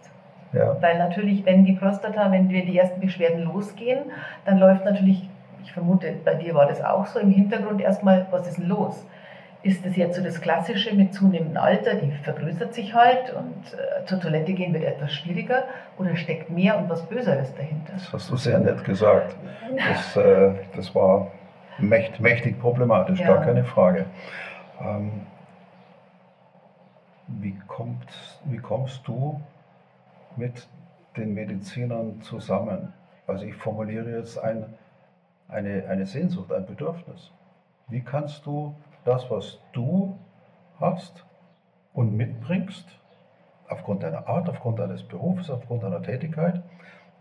Ja. 0.54 0.76
Weil 0.82 0.98
natürlich, 0.98 1.46
wenn 1.46 1.66
die 1.66 1.74
Prostata, 1.74 2.32
wenn 2.32 2.50
wir 2.50 2.66
die 2.66 2.78
ersten 2.78 3.00
Beschwerden 3.00 3.44
losgehen, 3.44 4.12
dann 4.46 4.58
läuft 4.58 4.86
natürlich, 4.86 5.30
ich 5.64 5.72
vermute, 5.72 6.14
bei 6.26 6.34
dir 6.36 6.56
war 6.56 6.66
das 6.66 6.84
auch 6.84 7.06
so, 7.06 7.20
im 7.20 7.32
Hintergrund 7.32 7.82
erstmal, 7.82 8.28
was 8.32 8.48
ist 8.48 8.58
denn 8.58 8.68
los? 8.68 9.06
Ist 9.64 9.86
das 9.86 9.96
jetzt 9.96 10.16
so 10.16 10.24
das 10.24 10.42
Klassische 10.42 10.96
mit 10.96 11.14
zunehmendem 11.14 11.58
Alter, 11.58 11.94
die 11.96 12.12
vergrößert 12.24 12.74
sich 12.74 12.96
halt 12.96 13.32
und 13.34 13.74
äh, 13.74 14.06
zur 14.06 14.20
Toilette 14.20 14.54
gehen 14.54 14.74
wird 14.74 14.84
etwas 14.84 15.14
schwieriger 15.14 15.66
oder 16.00 16.16
steckt 16.16 16.50
mehr 16.50 16.80
und 16.80 16.90
was 16.90 17.06
Böseres 17.08 17.54
dahinter? 17.56 17.94
Das 17.94 18.12
hast 18.12 18.32
du 18.32 18.38
sehr 18.38 18.60
nett 18.60 18.84
gesagt. 18.84 19.36
Das, 19.78 20.18
äh, 20.18 20.54
das 20.76 20.96
war 20.96 21.28
mächt, 21.78 22.20
mächtig 22.20 22.60
problematisch, 22.60 23.20
ja. 23.20 23.28
gar 23.28 23.46
keine 23.46 23.64
Frage. 23.64 24.08
Ähm, 24.82 25.28
wie, 27.28 27.56
kommt, 27.68 28.42
wie 28.46 28.58
kommst 28.58 29.08
du 29.08 29.40
mit 30.38 30.68
den 31.18 31.36
Medizinern 31.36 32.20
zusammen? 32.22 32.94
Also 33.28 33.46
ich 33.46 33.56
formuliere 33.56 34.10
jetzt 34.18 34.40
ein, 34.40 34.66
eine, 35.48 35.86
eine 35.88 36.08
Sehnsucht, 36.08 36.52
ein 36.52 36.66
Bedürfnis. 36.66 37.32
Wie 37.90 38.02
kannst 38.02 38.46
du 38.46 38.76
das, 39.06 39.30
was 39.30 39.60
du 39.74 40.18
hast 40.80 41.26
und 41.94 42.16
mitbringst, 42.16 42.88
aufgrund 43.68 44.04
deiner 44.04 44.28
Art, 44.28 44.50
aufgrund 44.50 44.80
deines 44.80 45.04
Berufes, 45.04 45.50
aufgrund 45.50 45.84
deiner 45.84 46.02
Tätigkeit, 46.02 46.62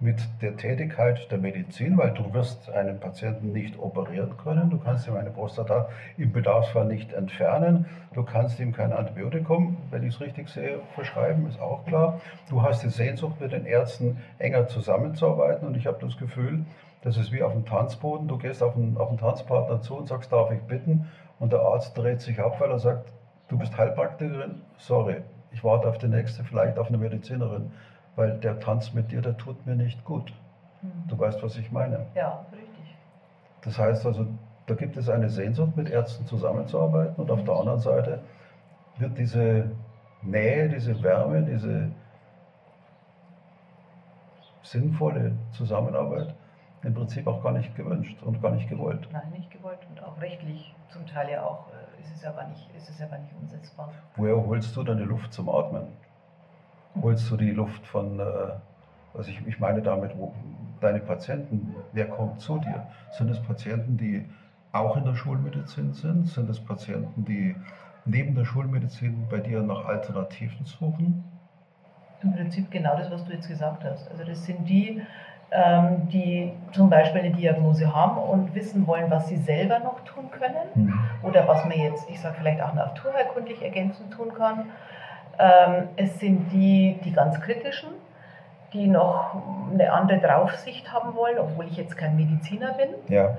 mit 0.02 0.16
der 0.40 0.56
Tätigkeit 0.56 1.30
der 1.30 1.37
Medizin, 1.37 1.99
weil 1.99 2.12
du 2.12 2.32
wirst 2.32 2.70
einen 2.70 2.99
Patienten 2.99 3.52
nicht 3.52 3.78
operieren 3.78 4.34
können, 4.38 4.70
du 4.70 4.78
kannst 4.78 5.06
ihm 5.06 5.14
eine 5.14 5.30
Prostata 5.30 5.90
im 6.16 6.32
Bedarfsfall 6.32 6.87
nicht 6.87 7.12
entfernen, 7.12 7.84
du 8.14 8.22
kannst 8.22 8.58
ihm 8.60 8.72
kein 8.72 8.94
Antibiotikum, 8.94 9.76
wenn 9.90 10.02
ich 10.02 10.14
es 10.14 10.20
richtig 10.22 10.49
sehe, 10.49 10.80
verschreiben, 10.94 11.46
ist 11.46 11.60
auch 11.60 11.84
klar. 11.84 12.18
Du 12.49 12.62
hast 12.62 12.82
die 12.82 12.88
Sehnsucht, 12.88 13.40
mit 13.40 13.52
den 13.52 13.66
Ärzten 13.66 14.16
enger 14.38 14.68
zusammenzuarbeiten 14.68 15.68
und 15.68 15.76
ich 15.76 15.87
habe 15.87 15.99
das 16.00 16.16
Gefühl, 16.16 16.64
das 17.02 17.18
ist 17.18 17.30
wie 17.30 17.42
auf 17.42 17.52
dem 17.52 17.66
Tanzboden, 17.66 18.26
du 18.26 18.38
gehst 18.38 18.62
auf 18.62 18.76
einen, 18.76 18.96
auf 18.96 19.10
einen 19.10 19.18
Tanzpartner 19.18 19.82
zu 19.82 19.96
und 19.96 20.08
sagst, 20.08 20.32
darf 20.32 20.50
ich 20.50 20.60
bitten? 20.62 21.08
Und 21.40 21.52
der 21.52 21.61
Arzt 21.61 21.99
dreht 21.99 22.20
sich 22.20 22.38
ab, 22.38 22.61
weil 22.61 22.70
er 22.70 22.78
sagt, 22.78 23.11
du 23.49 23.59
bist 23.59 23.76
Heilpraktikerin, 23.76 24.62
sorry, 24.76 25.23
ich 25.50 25.64
warte 25.64 25.88
auf 25.88 25.99
die 25.99 26.06
nächste, 26.06 26.44
vielleicht 26.44 26.78
auf 26.78 26.88
eine 26.88 26.99
Medizinerin 26.99 27.73
weil 28.16 28.37
der 28.38 28.61
Tanz 28.61 28.92
mit 28.92 29.11
dir, 29.12 29.23
der 29.23 29.37
tut 29.37 29.64
mir 29.66 29.75
nicht 29.75 30.04
gut. 30.04 30.32
Mhm. 30.82 31.09
Du 31.09 31.18
weißt, 31.18 31.42
was 31.42 31.56
ich 31.56 31.70
meine. 31.70 32.06
Ja, 32.14 32.44
richtig. 32.52 32.97
Das 33.62 33.78
heißt 33.78 34.06
also, 34.06 34.26
da 34.66 34.75
gibt 34.75 34.97
es 34.97 35.09
eine 35.09 35.28
Sehnsucht, 35.28 35.76
mit 35.76 35.88
Ärzten 35.88 36.26
zusammenzuarbeiten 36.26 37.14
und 37.16 37.30
auf 37.30 37.44
der 37.44 37.54
anderen 37.54 37.80
Seite 37.80 38.20
wird 38.99 39.16
diese 39.18 39.70
Nähe, 40.23 40.68
diese 40.68 41.02
Wärme, 41.02 41.42
diese 41.42 41.88
sinnvolle 44.62 45.32
Zusammenarbeit 45.52 46.35
im 46.82 46.94
Prinzip 46.94 47.26
auch 47.26 47.42
gar 47.42 47.52
nicht 47.52 47.75
gewünscht 47.76 48.22
und 48.22 48.40
gar 48.40 48.52
nicht 48.52 48.68
gewollt. 48.68 49.08
Nein, 49.12 49.30
nicht 49.32 49.50
gewollt 49.50 49.80
und 49.90 50.02
auch 50.02 50.20
rechtlich 50.20 50.75
zum 50.88 51.06
Teil 51.06 51.30
ja 51.30 51.44
auch 51.44 51.66
äh, 51.68 52.02
ist 52.02 52.16
es 52.16 52.22
gar 52.22 52.49
nicht, 52.49 52.70
ist 52.76 52.88
es 52.88 52.99
gar 52.99 53.18
nicht 53.18 53.34
umsetzbar. 53.40 53.92
Woher 54.16 54.37
holst 54.37 54.76
du 54.76 54.82
deine 54.82 55.04
Luft 55.04 55.32
zum 55.32 55.49
Atmen? 55.49 55.88
holst 57.00 57.30
du 57.30 57.37
die 57.37 57.50
Luft 57.50 57.87
von, 57.87 58.18
äh, 58.18 58.22
also 59.14 59.30
ich, 59.30 59.46
ich 59.46 59.58
meine 59.58 59.82
damit, 59.82 60.16
wo 60.16 60.34
deine 60.80 61.00
Patienten, 61.00 61.75
wer 61.92 62.06
kommt 62.06 62.40
zu 62.40 62.58
dir? 62.58 62.87
Sind 63.12 63.30
es 63.30 63.40
Patienten, 63.42 63.96
die 63.96 64.25
auch 64.72 64.96
in 64.96 65.04
der 65.04 65.14
Schulmedizin 65.14 65.92
sind? 65.92 66.26
Sind 66.26 66.49
es 66.49 66.60
Patienten, 66.60 67.25
die 67.25 67.54
neben 68.04 68.34
der 68.34 68.44
Schulmedizin 68.44 69.26
bei 69.28 69.40
dir 69.40 69.62
nach 69.62 69.84
Alternativen 69.84 70.64
suchen? 70.64 71.25
Im 72.22 72.34
Prinzip 72.34 72.70
genau 72.70 72.96
das, 72.96 73.10
was 73.10 73.25
du 73.25 73.32
jetzt 73.32 73.49
gesagt 73.49 73.84
hast. 73.84 74.10
Also 74.10 74.25
das 74.25 74.44
sind 74.44 74.68
die, 74.68 75.02
die 76.12 76.52
zum 76.73 76.90
Beispiel 76.90 77.23
eine 77.23 77.30
Diagnose 77.30 77.92
haben 77.95 78.19
und 78.19 78.54
wissen 78.54 78.87
wollen, 78.87 79.11
was 79.11 79.28
sie 79.28 79.37
selber 79.37 79.80
noch 79.80 80.00
tun 80.04 80.30
können 80.30 80.54
mhm. 80.75 81.00
oder 81.23 81.49
was 81.49 81.64
man 81.64 81.76
jetzt, 81.76 82.09
ich 82.09 82.21
sage 82.21 82.37
vielleicht 82.38 82.62
auch 82.62 82.73
naturheilkundlich 82.73 83.61
ergänzend 83.62 84.12
tun 84.12 84.33
kann. 84.35 84.66
Ähm, 85.38 85.88
es 85.97 86.21
sind 86.21 86.52
die, 86.52 87.00
die 87.04 87.12
ganz 87.12 87.40
kritischen, 87.40 87.90
die 88.73 88.87
noch 88.87 89.42
eine 89.73 89.92
andere 89.92 90.19
Draufsicht 90.19 90.92
haben 90.92 91.16
wollen, 91.16 91.38
obwohl 91.38 91.66
ich 91.66 91.76
jetzt 91.76 91.97
kein 91.97 92.14
Mediziner 92.14 92.75
bin. 92.75 92.90
Ja. 93.09 93.37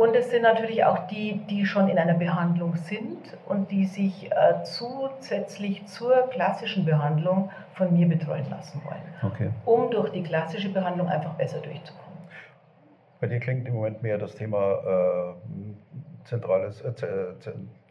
Und 0.00 0.16
es 0.16 0.30
sind 0.30 0.40
natürlich 0.40 0.82
auch 0.86 1.06
die, 1.08 1.42
die 1.50 1.66
schon 1.66 1.90
in 1.90 1.98
einer 1.98 2.14
Behandlung 2.14 2.74
sind 2.76 3.18
und 3.46 3.70
die 3.70 3.84
sich 3.84 4.32
äh, 4.32 4.64
zusätzlich 4.64 5.84
zur 5.88 6.26
klassischen 6.30 6.86
Behandlung 6.86 7.50
von 7.74 7.92
mir 7.92 8.08
betreuen 8.08 8.48
lassen 8.48 8.80
wollen, 8.86 9.30
okay. 9.30 9.50
um 9.66 9.90
durch 9.90 10.08
die 10.12 10.22
klassische 10.22 10.70
Behandlung 10.70 11.06
einfach 11.10 11.34
besser 11.34 11.58
durchzukommen. 11.58 12.16
Bei 13.20 13.26
dir 13.26 13.40
klingt 13.40 13.68
im 13.68 13.74
Moment 13.74 14.02
mehr 14.02 14.16
das 14.16 14.34
Thema 14.34 15.36
äh, 15.36 16.24
zentrales 16.24 16.80
äh, 16.80 16.94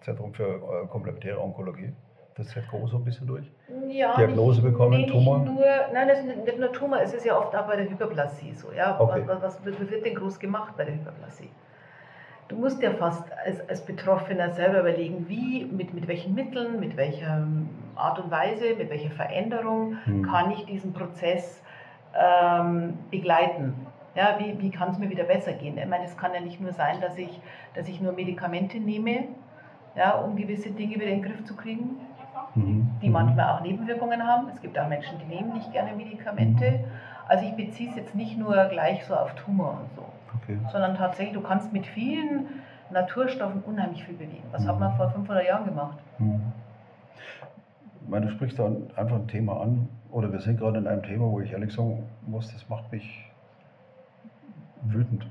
Zentrum 0.02 0.34
für 0.34 0.56
äh, 0.56 0.88
komplementäre 0.88 1.40
Onkologie 1.40 1.94
das 2.36 2.48
ZKO 2.48 2.88
so 2.88 2.98
ein 2.98 3.04
bisschen 3.04 3.28
durch? 3.28 3.46
Ja, 3.88 4.16
Diagnose 4.16 4.62
nicht, 4.62 4.72
bekommen, 4.72 5.02
nee, 5.02 5.06
Tumor? 5.06 5.40
Nur, 5.40 5.64
nein, 5.94 6.08
das 6.08 6.20
ist 6.20 6.26
nicht 6.26 6.58
nur 6.58 6.72
Tumor, 6.72 7.02
es 7.02 7.14
ist 7.14 7.26
ja 7.26 7.38
oft 7.38 7.56
auch 7.56 7.68
bei 7.68 7.76
der 7.76 7.88
Hyperplasie 7.88 8.56
so. 8.56 8.72
Ja? 8.72 9.00
Okay. 9.00 9.22
Was, 9.28 9.42
was, 9.44 9.60
was, 9.64 9.92
wird 9.92 10.06
denn 10.06 10.16
groß 10.16 10.40
gemacht 10.40 10.74
bei 10.76 10.86
der 10.86 10.96
Hyperplasie? 10.96 11.50
Du 12.50 12.58
musst 12.58 12.82
ja 12.82 12.92
fast 12.92 13.24
als, 13.46 13.68
als 13.70 13.86
Betroffener 13.86 14.50
selber 14.50 14.80
überlegen, 14.82 15.30
wie, 15.30 15.66
mit, 15.66 15.94
mit 15.94 16.08
welchen 16.08 16.34
Mitteln, 16.34 16.80
mit 16.80 16.98
welcher 16.98 17.48
Art 17.96 18.20
und 18.20 18.32
Weise, 18.32 18.76
mit 18.76 18.90
welcher 18.90 19.12
Veränderung 19.12 19.98
hm. 20.06 20.24
kann 20.24 20.52
ich 20.52 20.66
diesen 20.66 20.92
Prozess 20.92 21.62
ähm, 22.20 22.98
begleiten. 23.12 23.76
Ja, 24.16 24.40
wie, 24.40 24.60
wie 24.60 24.72
kann 24.72 24.90
es 24.90 24.98
mir 24.98 25.12
wieder 25.12 25.26
besser 25.26 25.54
gehen? 25.54 25.78
Ich 25.78 25.86
meine, 25.86 26.06
es 26.06 26.18
kann 26.18 26.34
ja 26.34 26.42
nicht 26.42 26.60
nur 26.60 26.74
sein, 26.74 27.00
dass 27.02 27.18
ich, 27.20 27.40
dass 27.76 27.88
ich 27.88 28.02
nur 28.02 28.14
Medikamente 28.14 28.80
nehme, 28.80 29.28
ja, 29.96 30.16
um 30.16 30.36
gewisse 30.36 30.72
Dinge 30.72 30.96
wieder 30.96 31.06
in 31.06 31.22
den 31.22 31.24
Griff 31.24 31.44
zu 31.46 31.56
kriegen, 31.56 31.98
mhm. 32.56 32.90
die 33.02 33.10
manchmal 33.10 33.56
auch 33.56 33.62
Nebenwirkungen 33.62 34.26
haben. 34.26 34.48
Es 34.52 34.60
gibt 34.60 34.78
auch 34.80 34.88
Menschen, 34.88 35.20
die 35.20 35.36
nehmen 35.36 35.54
nicht 35.54 35.72
gerne 35.72 35.96
Medikamente. 35.96 36.72
Mhm. 36.72 36.84
Also 37.28 37.46
ich 37.46 37.56
beziehe 37.56 37.92
es 37.92 37.96
jetzt 37.96 38.16
nicht 38.16 38.40
nur 38.40 38.66
gleich 38.66 39.06
so 39.06 39.16
auf 39.16 39.36
Tumor 39.36 39.82
und 39.82 39.96
so, 39.96 40.04
okay. 40.58 40.70
sondern 40.72 40.96
tatsächlich, 40.96 41.34
du 41.34 41.42
kannst 41.42 41.72
mit 41.74 41.86
vielen 41.88 42.48
Naturstoffen 42.92 43.62
unheimlich 43.64 44.04
viel 44.04 44.16
bewegen. 44.16 44.44
Was 44.52 44.64
mhm. 44.64 44.68
hat 44.68 44.80
man 44.80 44.98
vor 44.98 45.10
500 45.12 45.46
Jahren 45.46 45.66
gemacht? 45.66 45.98
Mhm. 46.18 46.42
Ich 48.02 48.10
meine, 48.10 48.26
du 48.26 48.32
sprichst 48.32 48.58
da 48.58 48.66
einfach 48.96 49.18
ein 49.18 49.28
Thema 49.28 49.62
an, 49.62 49.88
oder 50.12 50.32
wir 50.32 50.40
sind 50.40 50.60
gerade 50.60 50.80
in 50.80 50.88
einem 50.88 51.04
Thema, 51.04 51.26
wo 51.26 51.40
ich 51.40 51.52
ehrlich 51.52 51.74
sagen 51.74 52.04
muss, 52.26 52.52
das 52.52 52.68
macht 52.68 52.92
mich 52.92 53.30
wütend. 54.82 55.28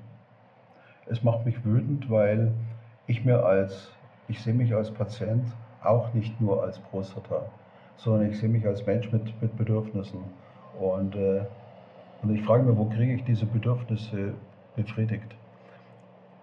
Es 1.07 1.25
macht 1.25 1.45
mich 1.45 1.65
wütend, 1.65 2.09
weil 2.11 2.53
ich 3.07 3.25
mir 3.25 3.45
als, 3.45 3.91
ich 4.29 4.41
sehe 4.41 4.55
mich 4.55 4.75
als 4.75 4.91
Patient 4.91 5.45
auch 5.83 6.13
nicht 6.13 6.41
nur 6.41 6.63
als 6.63 6.79
Prostata, 6.79 7.47
sondern 7.97 8.31
ich 8.31 8.39
sehe 8.39 8.49
mich 8.49 8.67
als 8.67 8.87
Mensch 8.87 9.11
mit, 9.11 9.41
mit 9.41 9.57
Bedürfnissen. 9.57 10.21
Und, 10.79 11.17
äh, 11.17 11.41
und 12.23 12.35
ich 12.35 12.45
frage 12.45 12.63
mich, 12.63 12.77
wo 12.77 12.85
kriege 12.85 13.15
ich 13.15 13.25
diese 13.25 13.47
Bedürfnisse 13.47 14.35
befriedigt? 14.83 15.37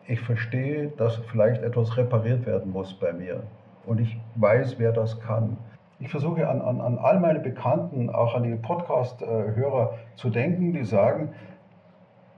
Ich 0.07 0.19
verstehe, 0.21 0.89
dass 0.97 1.15
vielleicht 1.31 1.63
etwas 1.63 1.97
repariert 1.97 2.45
werden 2.45 2.71
muss 2.71 2.93
bei 2.93 3.11
mir. 3.11 3.41
Und 3.85 3.99
ich 3.99 4.17
weiß, 4.35 4.77
wer 4.77 4.91
das 4.91 5.19
kann. 5.21 5.57
Ich 5.99 6.09
versuche 6.09 6.47
an, 6.47 6.61
an, 6.61 6.81
an 6.81 6.97
all 6.99 7.19
meine 7.19 7.39
Bekannten, 7.39 8.09
auch 8.09 8.35
an 8.35 8.43
die 8.43 8.55
Podcast-Hörer 8.55 9.97
zu 10.15 10.29
denken, 10.29 10.73
die 10.73 10.83
sagen, 10.83 11.29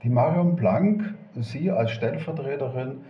die 0.03 0.09
Marion 0.09 0.55
Blank, 0.55 1.15
Sie 1.33 1.71
als 1.71 1.91
Stellvertreterin 1.91 3.01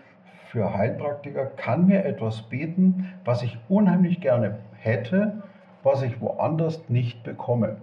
für 0.47 0.73
Heilpraktiker 0.73 1.45
kann 1.45 1.87
mir 1.87 2.05
etwas 2.05 2.41
bieten, 2.43 3.13
was 3.25 3.43
ich 3.43 3.57
unheimlich 3.67 4.21
gerne 4.21 4.59
hätte, 4.79 5.43
was 5.83 6.01
ich 6.01 6.19
woanders 6.21 6.87
nicht 6.89 7.23
bekomme. 7.23 7.77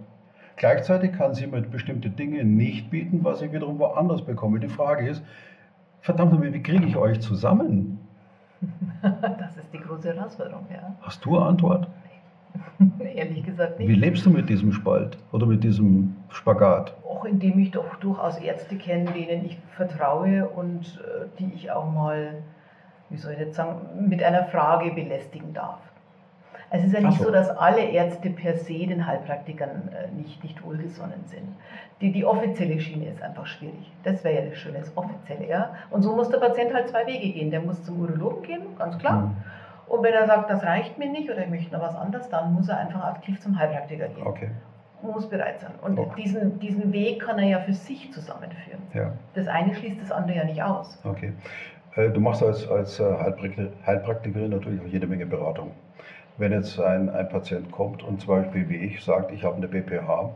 Gleichzeitig 0.57 1.13
kann 1.13 1.33
sie 1.33 1.47
mir 1.47 1.61
bestimmte 1.61 2.09
Dinge 2.09 2.43
nicht 2.43 2.89
bieten, 2.89 3.23
was 3.23 3.41
ich 3.41 3.51
wiederum 3.51 3.79
woanders 3.79 4.21
bekomme. 4.21 4.59
Die 4.59 4.69
Frage 4.69 5.07
ist, 5.07 5.23
verdammt 6.01 6.31
nochmal, 6.31 6.53
wie 6.53 6.63
kriege 6.63 6.85
ich 6.85 6.95
euch 6.95 7.19
zusammen? 7.19 7.99
Das 9.01 9.57
ist 9.57 9.71
die 9.73 9.77
große 9.77 10.15
Herausforderung, 10.15 10.65
ja. 10.71 10.95
Hast 11.01 11.23
du 11.25 11.37
eine 11.37 11.45
Antwort? 11.45 11.87
Ehrlich 13.15 13.43
gesagt 13.43 13.79
nicht. 13.79 13.87
Wie 13.87 13.93
lebst 13.95 14.25
du 14.25 14.29
mit 14.29 14.49
diesem 14.49 14.71
Spalt 14.71 15.17
oder 15.31 15.45
mit 15.45 15.63
diesem 15.63 16.15
Spagat? 16.29 16.95
Auch 17.07 17.25
indem 17.25 17.59
ich 17.59 17.71
doch 17.71 17.95
durchaus 17.97 18.37
Ärzte 18.39 18.75
kenne, 18.77 19.11
denen 19.11 19.45
ich 19.45 19.57
vertraue 19.75 20.47
und 20.47 21.01
äh, 21.03 21.25
die 21.37 21.53
ich 21.53 21.71
auch 21.71 21.91
mal, 21.91 22.41
wie 23.09 23.17
soll 23.17 23.33
ich 23.33 23.39
jetzt 23.39 23.55
sagen, 23.55 24.07
mit 24.07 24.23
einer 24.23 24.45
Frage 24.45 24.91
belästigen 24.91 25.53
darf. 25.53 25.79
Es 26.69 26.83
ist 26.83 26.93
ja 26.93 26.99
nicht 27.01 27.17
so. 27.19 27.25
so, 27.25 27.31
dass 27.31 27.49
alle 27.49 27.81
Ärzte 27.83 28.29
per 28.29 28.55
se 28.55 28.85
den 28.87 29.05
Heilpraktikern 29.05 29.89
äh, 29.93 30.11
nicht, 30.15 30.43
nicht 30.43 30.63
wohlgesonnen 30.63 31.23
sind. 31.25 31.47
Die, 32.01 32.11
die 32.11 32.25
offizielle 32.25 32.79
Schiene 32.79 33.07
ist 33.09 33.21
einfach 33.21 33.45
schwierig. 33.45 33.91
Das 34.03 34.23
wäre 34.23 34.35
ja 34.43 34.49
das 34.49 34.57
Schöne, 34.57 34.79
das 34.79 34.95
Offizielle. 34.97 35.47
Ja? 35.47 35.75
Und 35.91 36.01
so 36.01 36.15
muss 36.15 36.29
der 36.29 36.39
Patient 36.39 36.73
halt 36.73 36.89
zwei 36.89 37.05
Wege 37.07 37.31
gehen. 37.33 37.51
Der 37.51 37.61
muss 37.61 37.83
zum 37.83 37.99
Urologen 38.01 38.41
gehen, 38.43 38.61
ganz 38.77 38.97
klar. 38.97 39.21
Hm, 39.23 39.35
Und 39.87 40.03
wenn 40.03 40.13
er 40.13 40.25
sagt, 40.25 40.49
das 40.49 40.63
reicht 40.63 40.97
mir 40.97 41.09
nicht 41.09 41.29
oder 41.29 41.43
ich 41.43 41.49
möchte 41.49 41.71
noch 41.73 41.81
was 41.81 41.95
anderes, 41.95 42.27
dann 42.29 42.53
muss 42.53 42.67
er 42.67 42.79
einfach 42.79 43.03
aktiv 43.05 43.39
zum 43.39 43.57
Heilpraktiker 43.57 44.07
gehen. 44.07 44.25
Okay, 44.27 44.49
Muss 45.01 45.29
bereit 45.29 45.59
sein. 45.61 45.71
Und 45.81 45.97
Okay. 45.99 46.21
diesen, 46.23 46.59
diesen 46.59 46.91
Weg 46.91 47.21
kann 47.21 47.37
er 47.39 47.47
ja 47.47 47.59
für 47.59 47.73
sich 47.73 48.11
zusammenführen. 48.11 48.81
ja, 48.93 49.11
Das 49.35 49.47
eine 49.47 49.73
schließt 49.75 50.01
das 50.01 50.11
andere 50.11 50.37
ja 50.37 50.43
nicht 50.45 50.61
aus. 50.63 50.99
okay. 51.05 51.31
Äh, 51.95 52.09
Du 52.09 52.19
machst 52.19 52.41
als, 52.43 52.67
als 52.67 52.99
äh, 52.99 53.03
Heilprakti- 53.03 53.69
Heilpraktikerin 53.85 54.49
natürlich 54.49 54.81
auch 54.81 54.87
jede 54.87 55.05
Menge 55.07 55.25
Beratung. 55.27 55.71
Wenn 56.37 56.51
jetzt 56.51 56.79
ein, 56.79 57.09
ein 57.09 57.29
Patient 57.29 57.71
kommt 57.71 58.03
und 58.03 58.19
zum 58.19 58.27
Beispiel 58.27 58.67
wie 58.67 58.75
ich 58.75 59.03
sagt, 59.03 59.31
ich 59.31 59.43
habe 59.43 59.55
eine 59.55 59.67
BPH, 59.67 60.31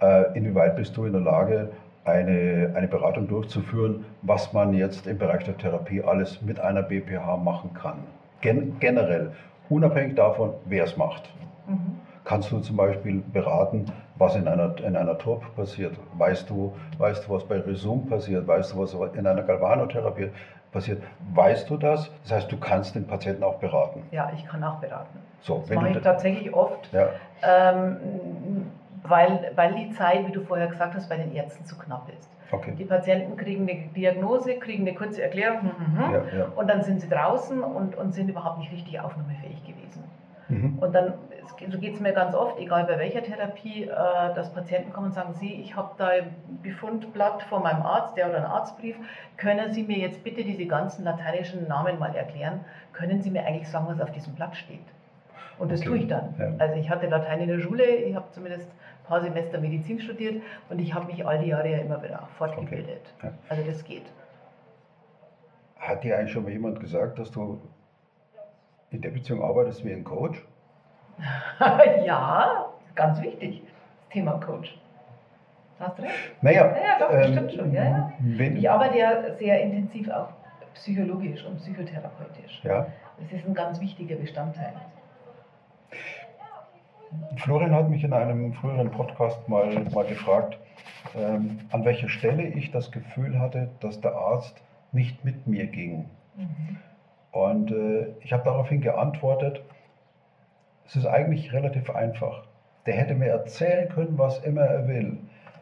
äh, 0.00 0.36
inwieweit 0.36 0.76
bist 0.76 0.96
du 0.96 1.04
in 1.04 1.12
der 1.12 1.20
Lage, 1.20 1.70
eine, 2.04 2.72
eine 2.74 2.88
Beratung 2.88 3.28
durchzuführen, 3.28 4.06
was 4.22 4.52
man 4.52 4.72
jetzt 4.72 5.06
im 5.06 5.18
Bereich 5.18 5.44
der 5.44 5.56
Therapie 5.56 6.02
alles 6.02 6.40
mit 6.40 6.58
einer 6.58 6.82
BPH 6.82 7.36
machen 7.36 7.74
kann? 7.74 7.98
Gen 8.40 8.76
generell, 8.80 9.30
unabhängig 9.68 10.16
davon, 10.16 10.54
wer 10.64 10.84
es 10.84 10.96
macht. 10.96 11.30
Mhm. 11.66 11.96
Kannst 12.24 12.50
du 12.50 12.60
zum 12.60 12.76
Beispiel 12.76 13.22
beraten, 13.32 13.86
was 14.14 14.36
in 14.36 14.48
einer, 14.48 14.74
in 14.78 14.96
einer 14.96 15.18
TURP 15.18 15.54
passiert? 15.54 15.94
Weißt 16.16 16.48
du, 16.48 16.74
weißt 16.98 17.26
du, 17.26 17.32
was 17.32 17.44
bei 17.44 17.58
Resum 17.58 18.06
passiert? 18.06 18.46
Weißt 18.46 18.72
du, 18.72 18.78
was 18.78 18.94
in 19.14 19.26
einer 19.26 19.42
Galvanotherapie 19.42 20.28
passiert? 20.70 21.02
Weißt 21.34 21.68
du 21.68 21.76
das? 21.76 22.10
Das 22.22 22.32
heißt, 22.32 22.52
du 22.52 22.56
kannst 22.56 22.94
den 22.94 23.06
Patienten 23.06 23.42
auch 23.42 23.56
beraten. 23.56 24.04
Ja, 24.12 24.30
ich 24.32 24.44
kann 24.44 24.62
auch 24.64 24.76
beraten. 24.76 25.18
So, 25.42 25.58
Das 25.66 25.70
mache 25.70 25.90
ich 25.90 25.98
tatsächlich 26.00 26.54
oft, 26.54 26.92
ja, 26.92 27.08
ähm, 27.42 27.96
weil, 29.02 29.50
weil 29.56 29.74
die 29.74 29.90
Zeit, 29.90 30.26
wie 30.26 30.32
du 30.32 30.40
vorher 30.40 30.68
gesagt 30.68 30.94
hast, 30.94 31.08
bei 31.08 31.16
den 31.16 31.34
Ärzten 31.34 31.64
zu 31.64 31.76
knapp 31.76 32.08
ist. 32.16 32.30
okay. 32.52 32.74
Die 32.78 32.84
Patienten 32.84 33.36
kriegen 33.36 33.68
eine 33.68 33.88
Diagnose, 33.96 34.54
kriegen 34.54 34.86
eine 34.86 34.96
kurze 34.96 35.22
Erklärung 35.22 35.64
mhm, 35.64 36.12
Ja, 36.12 36.22
ja. 36.38 36.44
und 36.54 36.68
dann 36.68 36.82
sind 36.82 37.00
sie 37.00 37.08
draußen 37.08 37.60
und, 37.62 37.96
und 37.96 38.14
sind 38.14 38.28
überhaupt 38.28 38.58
nicht 38.58 38.72
richtig 38.72 39.00
aufnahmefähig 39.00 39.60
gewesen. 39.64 40.04
Mhm. 40.48 40.78
Und 40.78 40.94
dann, 40.94 41.14
so 41.70 41.78
geht 41.78 41.94
es 41.94 42.00
mir 42.00 42.12
ganz 42.12 42.34
oft, 42.34 42.58
egal 42.58 42.84
bei 42.84 42.98
welcher 42.98 43.22
Therapie, 43.22 43.84
äh, 43.84 44.34
dass 44.34 44.52
Patienten 44.52 44.92
kommen 44.92 45.06
und 45.06 45.12
sagen, 45.14 45.32
Sie, 45.34 45.52
ich 45.52 45.74
habe 45.74 45.90
da 45.96 46.08
ein 46.08 46.34
Befundblatt 46.62 47.42
von 47.44 47.62
meinem 47.62 47.82
Arzt, 47.82 48.16
der 48.16 48.28
oder 48.28 48.36
einen 48.36 48.46
Arztbrief, 48.46 48.96
können 49.36 49.72
Sie 49.72 49.82
mir 49.82 49.98
jetzt 49.98 50.22
bitte 50.22 50.44
diese 50.44 50.66
ganzen 50.66 51.04
lateinischen 51.04 51.66
Namen 51.68 51.98
mal 51.98 52.14
erklären? 52.14 52.60
Können 52.92 53.20
Sie 53.22 53.30
mir 53.30 53.44
eigentlich 53.44 53.68
sagen, 53.68 53.86
was 53.88 54.00
auf 54.00 54.12
diesem 54.12 54.34
Blatt 54.34 54.54
steht? 54.56 54.84
Und 55.58 55.70
das 55.70 55.80
Okay. 55.80 55.88
tue 55.88 55.98
ich 55.98 56.06
dann. 56.08 56.34
Ja. 56.38 56.52
Also 56.58 56.74
ich 56.76 56.88
hatte 56.90 57.06
Latein 57.06 57.40
in 57.40 57.48
der 57.48 57.58
Schule, 57.60 57.84
ich 57.84 58.14
habe 58.16 58.26
zumindest 58.32 58.68
ein 58.68 59.06
paar 59.06 59.20
Semester 59.20 59.58
Medizin 59.60 60.00
studiert 60.00 60.42
und 60.70 60.78
ich 60.78 60.92
habe 60.94 61.06
mich 61.06 61.24
all 61.26 61.38
die 61.38 61.48
Jahre 61.48 61.68
ja 61.70 61.78
immer 61.78 62.02
wieder 62.02 62.28
fortgebildet. 62.38 63.12
Ja. 63.22 63.32
Also 63.48 63.62
das 63.64 63.84
geht. 63.84 64.04
Hat 65.78 66.04
dir 66.04 66.16
eigentlich 66.18 66.32
schon 66.32 66.44
mal 66.44 66.52
jemand 66.52 66.80
gesagt, 66.80 67.18
dass 67.18 67.30
du 67.30 67.60
in 68.90 69.00
der 69.00 69.10
Beziehung 69.10 69.42
arbeitest 69.42 69.84
wie 69.84 69.92
ein 69.92 70.04
Coach? 70.04 70.44
ja, 72.04 72.66
ganz 72.94 73.20
wichtig, 73.22 73.62
das 73.64 74.08
Thema 74.12 74.32
Coach. 74.38 74.78
Hast 75.78 75.98
recht. 76.00 76.12
Naja, 76.42 76.66
Ja, 76.66 76.76
ja, 76.76 76.98
doch, 76.98 77.10
das 77.10 77.28
stimmt 77.30 77.52
schon, 77.52 77.72
ja, 77.72 77.84
ja. 77.84 78.12
Ich 78.54 78.70
arbeite 78.70 78.98
ja 78.98 79.34
sehr 79.34 79.60
intensiv 79.62 80.08
auch 80.10 80.28
psychologisch 80.74 81.44
und 81.44 81.56
psychotherapeutisch. 81.56 82.62
ja. 82.64 82.86
Das 83.18 83.30
ist 83.32 83.46
ein 83.46 83.54
ganz 83.54 83.80
wichtiger 83.80 84.16
Bestandteil. 84.16 84.72
Florian 87.36 87.74
hat 87.74 87.90
mich 87.90 88.04
in 88.04 88.12
einem 88.12 88.52
früheren 88.54 88.90
Podcast 88.90 89.48
mal, 89.48 89.84
mal 89.92 90.06
gefragt, 90.06 90.58
ähm, 91.16 91.58
an 91.70 91.84
welcher 91.84 92.08
Stelle 92.08 92.44
ich 92.44 92.70
das 92.70 92.90
Gefühl 92.90 93.38
hatte, 93.38 93.68
dass 93.80 94.00
der 94.00 94.14
Arzt 94.14 94.62
nicht 94.92 95.24
mit 95.24 95.46
mir 95.46 95.66
ging. 95.66 96.06
Und 97.32 97.70
äh, 97.70 98.08
ich 98.20 98.32
habe 98.32 98.44
daraufhin 98.44 98.80
geantwortet, 98.80 99.62
es 100.86 100.96
ist 100.96 101.06
eigentlich 101.06 101.52
relativ 101.52 101.90
einfach. 101.90 102.44
Der 102.86 102.94
hätte 102.94 103.14
mir 103.14 103.28
erzählen 103.28 103.88
können, 103.88 104.18
was 104.18 104.38
immer 104.44 104.62
er 104.62 104.88
will. 104.88 105.18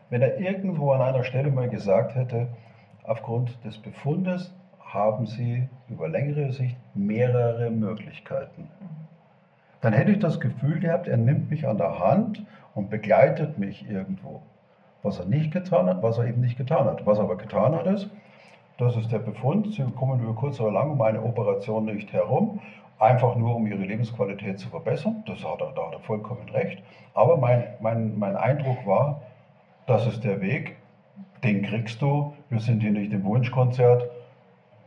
Wenn 0.08 0.22
er 0.22 0.38
irgendwo 0.38 0.92
an 0.92 1.02
einer 1.02 1.24
Stelle 1.24 1.50
mal 1.50 1.68
gesagt 1.68 2.14
hätte, 2.14 2.48
aufgrund 3.04 3.64
des 3.64 3.78
Befundes 3.78 4.52
haben 4.80 5.26
Sie 5.26 5.68
über 5.88 6.08
längere 6.08 6.52
Sicht 6.52 6.76
mehrere 6.94 7.70
Möglichkeiten 7.70 8.68
dann 9.80 9.92
hätte 9.92 10.12
ich 10.12 10.18
das 10.18 10.40
Gefühl 10.40 10.80
gehabt, 10.80 11.08
er 11.08 11.16
nimmt 11.16 11.50
mich 11.50 11.66
an 11.66 11.78
der 11.78 11.98
Hand 11.98 12.44
und 12.74 12.90
begleitet 12.90 13.58
mich 13.58 13.88
irgendwo. 13.88 14.42
Was 15.02 15.18
er 15.18 15.26
nicht 15.26 15.52
getan 15.52 15.86
hat, 15.86 16.02
was 16.02 16.18
er 16.18 16.26
eben 16.26 16.40
nicht 16.42 16.58
getan 16.58 16.84
hat. 16.84 17.06
Was 17.06 17.18
er 17.18 17.24
aber 17.24 17.36
getan 17.36 17.74
hat, 17.74 17.86
ist, 17.86 18.10
das 18.78 18.96
ist 18.96 19.10
der 19.12 19.18
Befund, 19.18 19.74
Sie 19.74 19.82
kommen 19.92 20.22
über 20.22 20.34
kurz 20.34 20.60
oder 20.60 20.72
lang 20.72 20.90
um 20.90 21.02
eine 21.02 21.22
Operation 21.22 21.86
nicht 21.86 22.12
herum, 22.12 22.60
einfach 22.98 23.36
nur 23.36 23.56
um 23.56 23.66
Ihre 23.66 23.82
Lebensqualität 23.82 24.58
zu 24.58 24.68
verbessern. 24.68 25.22
Das 25.26 25.44
hat 25.44 25.60
er, 25.60 25.72
da 25.72 25.86
hat 25.86 25.94
er 25.94 26.00
vollkommen 26.00 26.48
recht. 26.50 26.82
Aber 27.14 27.36
mein, 27.36 27.64
mein, 27.80 28.18
mein 28.18 28.36
Eindruck 28.36 28.86
war, 28.86 29.22
das 29.86 30.06
ist 30.06 30.24
der 30.24 30.40
Weg, 30.40 30.76
den 31.42 31.62
kriegst 31.62 32.00
du, 32.02 32.34
wir 32.50 32.60
sind 32.60 32.80
hier 32.80 32.92
nicht 32.92 33.12
im 33.12 33.24
Wunschkonzert, 33.24 34.10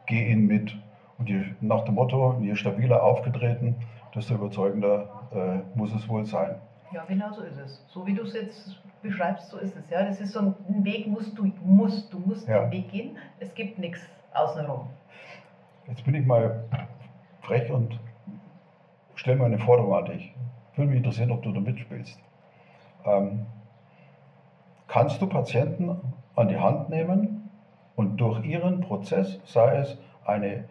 geh 0.06 0.32
ihn 0.32 0.47
mit. 0.47 0.75
Und 1.17 1.29
je, 1.29 1.41
nach 1.62 1.86
dem 1.86 1.95
Motto, 1.95 2.38
je 2.41 2.56
stabiler 2.56 3.03
aufgetreten, 3.03 3.75
desto 4.15 4.36
überzeugender 4.36 5.08
äh, 5.32 5.78
muss 5.78 5.93
es 5.93 6.08
wohl 6.08 6.26
sein. 6.26 6.56
Ja, 6.91 7.04
genau 7.08 7.32
so 7.32 7.41
ist 7.41 7.58
es. 7.58 7.84
So 7.88 8.06
wie 8.06 8.13
du 8.13 8.23
es 8.23 8.34
jetzt 8.34 8.80
beschreibst, 9.02 9.49
so 9.49 9.58
ist 9.58 9.76
es. 9.76 9.89
Ja, 9.89 10.04
das 10.04 10.21
ist 10.21 10.32
so 10.34 10.39
ein 10.39 10.56
ein 10.69 10.86
Weg, 10.86 11.08
musst 11.08 11.38
du, 11.38 11.52
musst, 11.63 12.13
du 12.13 12.19
musst 12.19 12.47
Ja. 12.47 12.63
den 12.65 12.71
Weg 12.71 12.89
gehen. 12.91 13.17
Es 13.39 13.54
gibt 13.54 13.80
nichts 13.80 14.02
außenrum. 14.34 14.88
Jetzt 15.88 16.06
bin 16.06 16.15
ich 16.15 16.26
mal 16.26 16.63
frech 17.41 17.69
und 17.71 17.99
stelle 19.15 19.38
mal 19.38 19.45
eine 19.45 19.58
Forderung 19.58 19.95
an 19.95 20.06
dich. 20.06 20.34
Würde 20.76 20.89
mich 20.89 20.97
interessieren, 20.97 21.32
ob 21.32 21.41
du 21.43 21.52
da 21.52 21.60
mitspielst. 21.60 22.19
Ähm, 23.06 23.45
kannst 24.88 25.21
du 25.21 25.28
Patienten 25.28 25.89
an 26.36 26.47
die 26.47 26.58
Hand 26.58 26.89
nehmen 26.89 27.49
und 27.95 28.17
durch 28.17 28.43
ihren 28.45 28.82
Prozess, 28.82 29.39
sei 29.43 29.78
es 29.78 29.97
eine 30.26 30.65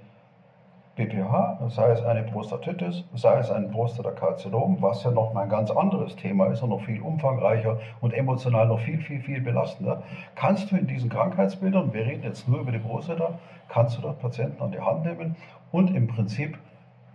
BPH, 0.95 1.59
sei 1.69 1.91
es 1.91 2.05
eine 2.05 2.23
Prostatitis, 2.23 3.03
sei 3.15 3.39
es 3.39 3.51
ein 3.51 3.71
Prostatakarzinom, 3.71 4.77
was 4.83 5.03
ja 5.05 5.11
noch 5.11 5.33
mal 5.33 5.45
ein 5.45 5.49
ganz 5.49 5.71
anderes 5.71 6.17
Thema 6.17 6.49
ist 6.49 6.63
und 6.63 6.69
noch 6.69 6.83
viel 6.83 7.01
umfangreicher 7.01 7.79
und 8.03 8.13
emotional 8.13 8.67
noch 8.67 8.79
viel, 8.79 9.01
viel, 9.01 9.21
viel 9.21 9.41
belastender. 9.41 10.03
Kannst 10.35 10.71
du 10.71 10.77
in 10.77 10.87
diesen 10.87 11.09
Krankheitsbildern, 11.09 11.95
wir 11.95 12.05
reden 12.05 12.25
jetzt 12.25 12.47
nur 12.47 12.61
über 12.61 12.73
die 12.73 12.79
Prostata, 12.79 13.39
kannst 13.69 13.97
du 13.97 14.03
dort 14.03 14.21
Patienten 14.21 14.63
an 14.63 14.71
die 14.71 14.81
Hand 14.81 15.05
nehmen 15.05 15.35
und 15.71 15.97
im 15.97 16.09
Prinzip 16.09 16.59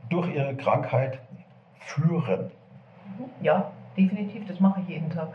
durch 0.09 0.33
ihre 0.33 0.55
Krankheit 0.55 1.19
führen. 1.77 2.49
Ja, 3.41 3.71
definitiv, 3.95 4.47
das 4.47 4.59
mache 4.59 4.81
ich 4.81 4.87
jeden 4.87 5.11
Tag. 5.11 5.29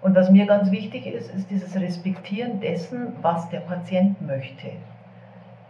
Und 0.00 0.14
was 0.14 0.30
mir 0.30 0.46
ganz 0.46 0.70
wichtig 0.70 1.06
ist, 1.06 1.34
ist 1.34 1.50
dieses 1.50 1.78
Respektieren 1.78 2.60
dessen, 2.60 3.12
was 3.20 3.50
der 3.50 3.60
Patient 3.60 4.20
möchte. 4.26 4.72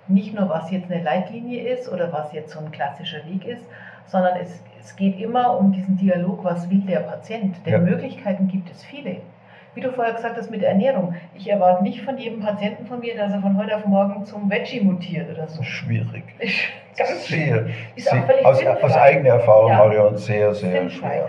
Nicht 0.09 0.35
nur, 0.35 0.49
was 0.49 0.71
jetzt 0.71 0.91
eine 0.91 1.03
Leitlinie 1.03 1.63
ist 1.69 1.91
oder 1.91 2.13
was 2.13 2.33
jetzt 2.33 2.53
so 2.53 2.61
ein 2.61 2.71
klassischer 2.71 3.25
Weg 3.27 3.45
ist, 3.47 3.65
sondern 4.07 4.37
es, 4.37 4.63
es 4.81 4.95
geht 4.97 5.19
immer 5.19 5.57
um 5.59 5.73
diesen 5.73 5.97
Dialog, 5.97 6.45
was 6.45 6.69
will 6.69 6.81
der 6.83 7.01
Patient. 7.01 7.57
Denn 7.65 7.73
Ja. 7.73 7.79
Möglichkeiten 7.79 8.49
gibt 8.49 8.71
es 8.71 8.85
viele. 8.85 9.17
Wie 9.75 9.81
du 9.81 9.91
vorher 9.91 10.13
gesagt 10.15 10.37
hast 10.37 10.51
mit 10.51 10.63
Ernährung. 10.63 11.15
Ich 11.35 11.51
erwarte 11.51 11.83
nicht 11.83 12.03
von 12.03 12.17
jedem 12.19 12.41
Patienten 12.41 12.87
von 12.87 13.01
mir, 13.01 13.17
dass 13.17 13.33
er 13.33 13.41
von 13.41 13.57
heute 13.57 13.75
auf 13.77 13.87
morgen 13.87 14.25
zum 14.25 14.49
Veggie 14.49 14.81
mutiert 14.81 15.29
oder 15.31 15.49
so. 15.49 15.63
Schwierig. 15.65 16.23
Ist 16.39 16.55
ganz 16.99 17.27
Sehr, 17.27 17.67
Ist 17.97 18.09
auch 18.09 18.13
sehr 18.13 18.23
völlig 18.23 18.47
aus, 18.47 18.59
sinnfrei. 18.59 18.83
aus 18.85 18.97
eigener 18.97 19.29
Erfahrung, 19.31 19.71
Ja. 19.71 19.79
Marion, 19.79 20.17
sehr, 20.17 20.55
sehr 20.55 20.71
Sinnfrei. 20.71 21.09
schwer. 21.09 21.29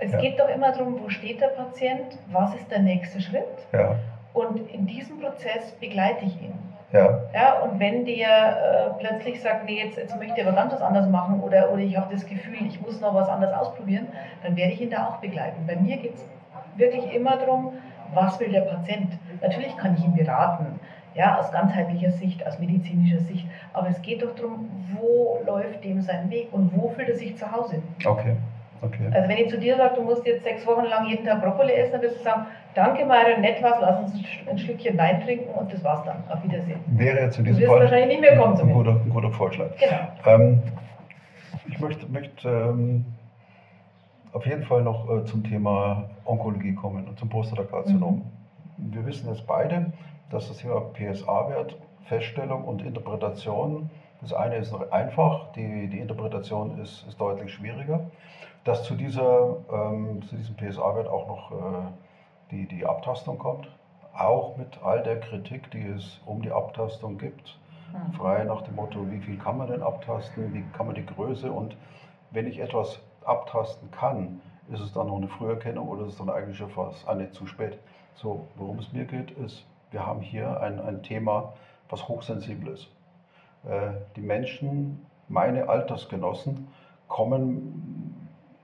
Es 0.00 0.12
Ja. 0.12 0.18
geht 0.18 0.40
doch 0.40 0.48
immer 0.48 0.72
darum, 0.72 0.98
wo 1.02 1.08
steht 1.10 1.40
der 1.40 1.48
Patient, 1.48 2.18
was 2.32 2.54
ist 2.56 2.70
der 2.70 2.80
nächste 2.80 3.20
Schritt 3.20 3.44
Ja. 3.72 3.94
und 4.34 4.68
in 4.72 4.86
diesem 4.86 5.20
Prozess 5.20 5.70
begleite 5.78 6.24
ich 6.24 6.42
ihn. 6.42 6.54
Ja. 6.92 7.20
ja. 7.32 7.60
Und 7.60 7.80
wenn 7.80 8.04
der 8.04 8.94
äh, 8.96 9.00
plötzlich 9.00 9.40
sagt, 9.40 9.64
nee, 9.66 9.82
jetzt, 9.82 9.96
jetzt 9.96 10.16
möchte 10.18 10.40
ich 10.40 10.46
aber 10.46 10.56
ganz 10.56 10.72
was 10.72 10.82
anderes 10.82 11.08
machen 11.08 11.40
oder, 11.40 11.72
oder 11.72 11.82
ich 11.82 11.96
habe 11.96 12.14
das 12.14 12.26
Gefühl, 12.26 12.66
ich 12.66 12.80
muss 12.80 13.00
noch 13.00 13.14
was 13.14 13.28
anderes 13.28 13.54
ausprobieren, 13.54 14.08
dann 14.42 14.56
werde 14.56 14.72
ich 14.72 14.80
ihn 14.80 14.90
da 14.90 15.08
auch 15.08 15.16
begleiten. 15.16 15.66
Bei 15.66 15.76
mir 15.76 15.96
geht 15.96 16.14
es 16.14 16.28
wirklich 16.76 17.12
immer 17.14 17.36
darum, 17.36 17.72
was 18.14 18.38
will 18.40 18.50
der 18.50 18.62
Patient. 18.62 19.18
Natürlich 19.42 19.76
kann 19.76 19.94
ich 19.96 20.04
ihn 20.04 20.14
beraten, 20.14 20.78
ja, 21.14 21.38
aus 21.38 21.50
ganzheitlicher 21.50 22.10
Sicht, 22.10 22.46
aus 22.46 22.58
medizinischer 22.58 23.20
Sicht, 23.20 23.46
aber 23.72 23.88
es 23.88 24.00
geht 24.02 24.22
doch 24.22 24.34
darum, 24.34 24.68
wo 24.94 25.38
läuft 25.46 25.82
dem 25.82 26.02
sein 26.02 26.30
Weg 26.30 26.48
und 26.52 26.76
wo 26.76 26.90
fühlt 26.90 27.08
er 27.08 27.16
sich 27.16 27.36
zu 27.36 27.50
Hause. 27.50 27.82
Okay. 28.04 28.36
Okay. 28.82 29.08
Also 29.12 29.28
wenn 29.28 29.38
ich 29.38 29.48
zu 29.48 29.58
dir 29.58 29.76
sage, 29.76 29.96
du 29.96 30.02
musst 30.02 30.26
jetzt 30.26 30.44
sechs 30.44 30.66
Wochen 30.66 30.84
lang 30.84 31.08
jeden 31.08 31.24
Tag 31.24 31.42
Brokkoli 31.42 31.72
essen, 31.72 31.92
dann 31.92 32.02
wirst 32.02 32.18
du 32.18 32.24
sagen, 32.24 32.46
danke 32.74 33.04
Mario, 33.04 33.38
nett 33.38 33.62
was, 33.62 33.80
lass 33.80 34.00
uns 34.00 34.22
ein 34.48 34.58
Stückchen 34.58 34.98
Wein 34.98 35.20
trinken 35.22 35.50
und 35.54 35.72
das 35.72 35.82
war's 35.82 36.04
dann. 36.04 36.22
Auf 36.28 36.42
Wiedersehen. 36.44 36.80
Wäre 36.86 37.20
jetzt 37.20 37.38
in 37.38 37.44
diesem 37.44 37.60
du 37.60 37.62
wirst 37.62 37.72
Fall 37.72 37.80
wahrscheinlich 37.82 38.08
nicht 38.08 38.20
mehr 38.20 38.38
kommen 38.38 38.60
ein, 38.60 38.72
guter, 38.72 39.00
ein 39.04 39.10
guter 39.10 39.30
Vorschlag. 39.30 39.70
Genau. 39.78 40.08
Ähm, 40.26 40.62
ich 41.68 41.80
möchte, 41.80 42.06
möchte 42.06 42.48
ähm, 42.48 43.04
auf 44.32 44.46
jeden 44.46 44.64
Fall 44.64 44.82
noch 44.82 45.08
äh, 45.10 45.24
zum 45.24 45.42
Thema 45.44 46.10
Onkologie 46.24 46.74
kommen 46.74 47.08
und 47.08 47.18
zum 47.18 47.28
Prostatakarzinom. 47.28 48.22
Mhm. 48.76 48.94
Wir 48.94 49.06
wissen 49.06 49.28
jetzt 49.28 49.46
beide, 49.46 49.92
dass 50.30 50.48
das 50.48 50.58
Thema 50.58 50.82
PSA-Wert, 50.92 51.76
Feststellung 52.04 52.64
und 52.64 52.84
Interpretation, 52.84 53.90
das 54.20 54.32
eine 54.32 54.56
ist 54.56 54.72
noch 54.72 54.90
einfach, 54.92 55.52
die, 55.52 55.88
die 55.88 55.98
Interpretation 55.98 56.78
ist, 56.80 57.06
ist 57.08 57.20
deutlich 57.20 57.52
schwieriger 57.52 58.06
dass 58.66 58.82
zu, 58.82 58.96
dieser, 58.96 59.56
ähm, 59.72 60.22
zu 60.22 60.36
diesem 60.36 60.56
PSA-Wert 60.56 61.06
auch 61.06 61.28
noch 61.28 61.52
äh, 61.52 61.92
die, 62.50 62.66
die 62.66 62.84
Abtastung 62.84 63.38
kommt, 63.38 63.68
auch 64.12 64.56
mit 64.56 64.82
all 64.82 65.02
der 65.04 65.20
Kritik, 65.20 65.70
die 65.70 65.86
es 65.86 66.20
um 66.26 66.42
die 66.42 66.50
Abtastung 66.50 67.16
gibt. 67.16 67.58
Mhm. 67.92 68.12
Frei 68.14 68.42
nach 68.44 68.62
dem 68.62 68.74
Motto, 68.74 69.08
wie 69.08 69.20
viel 69.20 69.38
kann 69.38 69.58
man 69.58 69.68
denn 69.68 69.82
abtasten, 69.82 70.52
wie 70.52 70.64
kann 70.76 70.86
man 70.86 70.96
die 70.96 71.06
Größe 71.06 71.50
und 71.50 71.76
wenn 72.32 72.48
ich 72.48 72.58
etwas 72.58 73.00
abtasten 73.24 73.90
kann, 73.92 74.40
ist 74.72 74.80
es 74.80 74.92
dann 74.92 75.06
noch 75.06 75.16
eine 75.16 75.28
Früherkennung 75.28 75.88
oder 75.88 76.06
ist 76.06 76.14
es 76.14 76.18
dann 76.18 76.28
eigentlich 76.28 76.58
schon 76.58 76.70
fast 76.70 77.06
ah, 77.08 77.14
nicht 77.14 77.34
zu 77.34 77.46
spät. 77.46 77.78
So, 78.14 78.48
worum 78.56 78.80
es 78.80 78.92
mir 78.92 79.04
geht, 79.04 79.30
ist, 79.30 79.64
wir 79.92 80.04
haben 80.04 80.20
hier 80.20 80.60
ein, 80.60 80.80
ein 80.80 81.04
Thema, 81.04 81.52
was 81.88 82.08
hochsensibel 82.08 82.72
ist. 82.72 82.88
Äh, 83.64 83.92
die 84.16 84.22
Menschen, 84.22 85.06
meine 85.28 85.68
Altersgenossen, 85.68 86.66
kommen 87.06 88.05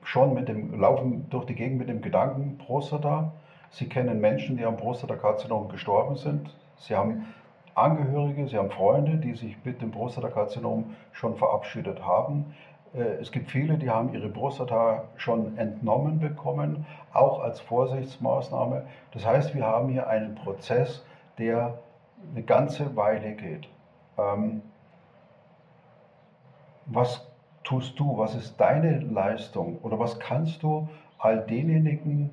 schon 0.03 0.35
mit 0.35 0.49
dem 0.49 0.81
Laufen 0.81 1.29
durch 1.31 1.47
die 1.47 1.55
Gegend 1.55 1.79
mit 1.79 1.89
dem 1.89 2.03
Gedanken 2.03 2.59
Prostata. 2.59 3.33
Sie 3.71 3.89
kennen 3.89 4.21
Menschen, 4.21 4.57
die 4.57 4.65
am 4.65 4.77
Prostatakarzinom 4.77 5.69
gestorben 5.69 6.17
sind. 6.17 6.55
Sie 6.77 6.95
haben 6.95 7.27
Angehörige, 7.75 8.47
sie 8.49 8.59
haben 8.59 8.71
Freunde, 8.71 9.17
die 9.17 9.35
sich 9.35 9.57
mit 9.65 9.81
dem 9.81 9.93
Prostatakarzinom 9.93 10.95
schon 11.13 11.37
verabschiedet 11.37 12.05
haben. 12.05 12.55
Äh, 12.95 13.21
es 13.21 13.33
gibt 13.33 13.51
viele, 13.51 13.79
die 13.79 13.89
haben 13.89 14.13
ihre 14.13 14.29
Prostata 14.29 15.05
schon 15.17 15.57
entnommen 15.57 16.19
bekommen, 16.19 16.87
auch 17.15 17.41
als 17.41 17.61
Vorsichtsmaßnahme. 17.61 18.85
Das 19.13 19.27
heißt, 19.27 19.55
wir 19.55 19.67
haben 19.67 19.89
hier 19.89 20.07
einen 20.07 20.35
Prozess, 20.35 21.05
der 21.39 21.79
eine 22.35 22.43
ganze 22.43 22.95
Weile 22.95 23.33
geht. 23.33 23.69
Ähm, 24.19 24.63
was 26.87 27.27
tust 27.65 27.99
du? 27.99 28.19
Was 28.19 28.35
ist 28.35 28.61
deine 28.61 28.99
Leistung? 29.01 29.79
Oder 29.83 29.99
was 29.99 30.19
kannst 30.19 30.63
du 30.63 30.89
all 31.19 31.41
denjenigen 31.47 32.31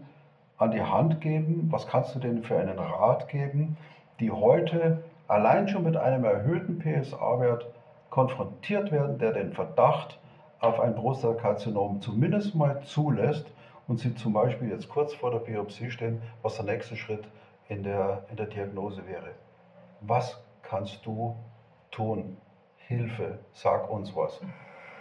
an 0.57 0.71
die 0.71 0.81
Hand 0.81 1.21
geben? 1.21 1.67
Was 1.71 1.87
kannst 1.87 2.15
du 2.15 2.19
denen 2.19 2.43
für 2.43 2.57
einen 2.57 2.79
Rat 2.79 3.27
geben, 3.29 3.77
die 4.19 4.31
heute 4.31 5.03
allein 5.27 5.67
schon 5.67 5.83
mit 5.83 5.95
einem 5.95 6.23
erhöhten 6.23 6.79
PSA-Wert 6.79 7.67
konfrontiert 8.09 8.91
werden, 8.91 9.19
der 9.19 9.33
den 9.33 9.53
Verdacht 9.53 10.19
auf 10.59 10.79
ein 10.79 10.95
Brustkarzinom 10.95 12.01
zumindest 12.01 12.55
mal 12.55 12.81
zulässt 12.81 13.51
und 13.87 13.99
sie 13.99 14.15
zum 14.15 14.33
Beispiel 14.33 14.69
jetzt 14.69 14.89
kurz 14.89 15.13
vor 15.13 15.31
der 15.31 15.39
Biopsie 15.39 15.91
stehen, 15.91 16.21
was 16.41 16.55
der 16.57 16.65
nächste 16.65 16.95
Schritt 16.95 17.27
in 17.69 17.83
der, 17.83 18.23
in 18.29 18.35
der 18.35 18.47
Diagnose 18.47 19.07
wäre. 19.07 19.31
Was 20.01 20.43
kannst 20.63 21.05
du 21.05 21.35
tun? 21.91 22.37
Hilfe, 22.77 23.39
sag 23.53 23.89
uns 23.89 24.15
was. 24.15 24.41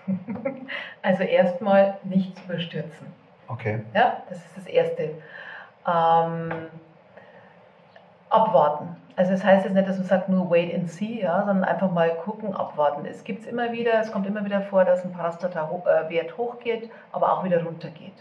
Also 1.03 1.23
erstmal 1.23 1.99
nichts 2.05 2.41
überstürzen. 2.43 3.07
Okay. 3.47 3.81
Ja, 3.95 4.23
das 4.29 4.39
ist 4.39 4.57
das 4.57 4.67
Erste. 4.67 5.11
Ähm, 5.87 6.53
abwarten. 8.31 8.97
Also 9.17 9.33
das 9.33 9.43
heißt 9.43 9.65
jetzt 9.65 9.75
nicht, 9.75 9.89
dass 9.89 9.97
man 9.97 10.07
sagt 10.07 10.29
nur 10.29 10.51
wait 10.51 10.75
and 10.75 10.89
see, 10.89 11.23
ja, 11.23 11.39
sondern 11.45 11.65
einfach 11.65 11.91
mal 11.91 12.11
gucken, 12.11 12.55
abwarten. 12.55 13.05
Es 13.07 13.25
gibt 13.25 13.47
immer 13.47 13.73
wieder, 13.73 13.99
es 14.01 14.13
kommt 14.13 14.27
immer 14.27 14.45
wieder 14.45 14.61
vor, 14.61 14.85
dass 14.85 15.05
ein 15.05 15.13
Parastata-Wert 15.13 16.37
hochgeht, 16.37 16.91
aber 17.11 17.33
auch 17.33 17.43
wieder 17.43 17.65
runtergeht. 17.65 18.13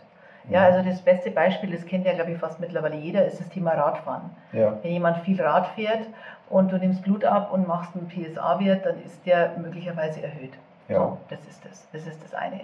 Ja, 0.50 0.62
mhm. 0.62 0.66
also 0.66 0.90
das 0.90 1.02
beste 1.02 1.30
Beispiel, 1.30 1.72
das 1.72 1.86
kennt 1.86 2.06
ja 2.06 2.14
glaube 2.14 2.32
ich 2.32 2.38
fast 2.40 2.60
mittlerweile 2.60 2.96
jeder, 2.96 3.26
ist 3.26 3.40
das 3.40 3.50
Thema 3.50 3.72
Radfahren. 3.72 4.32
Ja. 4.54 4.74
Wenn 4.82 4.92
jemand 4.92 5.18
viel 5.20 5.42
Rad 5.42 5.68
fährt 5.76 6.08
und 6.50 6.72
du 6.72 6.78
nimmst 6.78 7.04
Blut 7.04 7.26
ab 7.26 7.52
und 7.52 7.68
machst 7.68 7.92
einen 7.96 8.08
PSA-Wert, 8.08 8.86
dann 8.86 9.04
ist 9.04 9.26
der 9.26 9.58
möglicherweise 9.58 10.24
erhöht. 10.24 10.54
Ja. 10.90 10.98
So, 10.98 11.18
das 11.30 11.48
ist 11.48 11.66
das. 11.66 11.88
Das 11.92 12.08
ist 12.08 12.24
das 12.24 12.34
eine. 12.34 12.62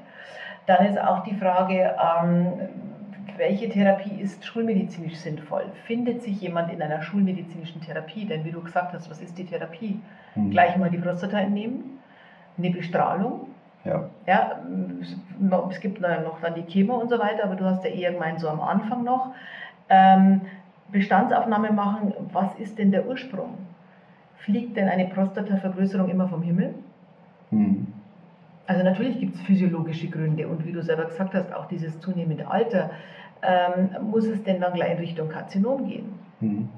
Dann 0.65 0.85
ist 0.85 0.99
auch 0.99 1.23
die 1.23 1.35
Frage, 1.35 1.95
ähm, 2.01 2.69
welche 3.37 3.69
Therapie 3.69 4.21
ist 4.21 4.45
schulmedizinisch 4.45 5.15
sinnvoll? 5.15 5.65
Findet 5.85 6.21
sich 6.21 6.39
jemand 6.41 6.71
in 6.71 6.81
einer 6.81 7.01
schulmedizinischen 7.01 7.81
Therapie? 7.81 8.25
Denn 8.25 8.45
wie 8.45 8.51
du 8.51 8.61
gesagt 8.61 8.93
hast, 8.93 9.09
was 9.09 9.21
ist 9.21 9.37
die 9.37 9.45
Therapie? 9.45 9.99
Hm. 10.35 10.51
Gleich 10.51 10.77
mal 10.77 10.89
die 10.89 10.97
Prostata 10.97 11.39
entnehmen, 11.39 11.99
eine 12.57 12.69
Bestrahlung. 12.69 13.47
Ja. 13.83 14.09
ja. 14.25 14.61
Es 15.69 15.81
gibt 15.81 15.99
noch 15.99 16.39
dann 16.41 16.55
die 16.55 16.63
Chemo 16.63 16.95
und 16.95 17.09
so 17.09 17.19
weiter, 17.19 17.45
aber 17.45 17.55
du 17.55 17.65
hast 17.65 17.83
ja 17.83 17.89
eher 17.89 18.13
gemeint, 18.13 18.39
so 18.39 18.47
am 18.49 18.61
Anfang 18.61 19.03
noch. 19.03 19.33
Ähm, 19.89 20.41
Bestandsaufnahme 20.91 21.71
machen, 21.71 22.13
was 22.31 22.53
ist 22.55 22.77
denn 22.77 22.91
der 22.91 23.07
Ursprung? 23.07 23.57
Fliegt 24.37 24.77
denn 24.77 24.87
eine 24.87 25.05
Prostatavergrößerung 25.07 26.09
immer 26.09 26.27
vom 26.27 26.43
Himmel? 26.43 26.75
Hm. 27.49 27.87
Also 28.65 28.83
natürlich 28.83 29.19
gibt 29.19 29.35
es 29.35 29.41
physiologische 29.41 30.07
Gründe 30.07 30.47
und 30.47 30.65
wie 30.65 30.71
du 30.71 30.81
selber 30.81 31.05
gesagt 31.05 31.33
hast, 31.33 31.53
auch 31.53 31.65
dieses 31.65 31.99
zunehmende 31.99 32.47
Alter, 32.47 32.91
ähm, 33.41 33.89
muss 34.09 34.25
es 34.25 34.41
denn 34.43 34.61
dann 34.61 34.73
gleich 34.73 34.91
in 34.91 34.97
Richtung 34.99 35.29
Karzinom 35.29 35.87
gehen. 35.87 36.13
Mhm. 36.39 36.69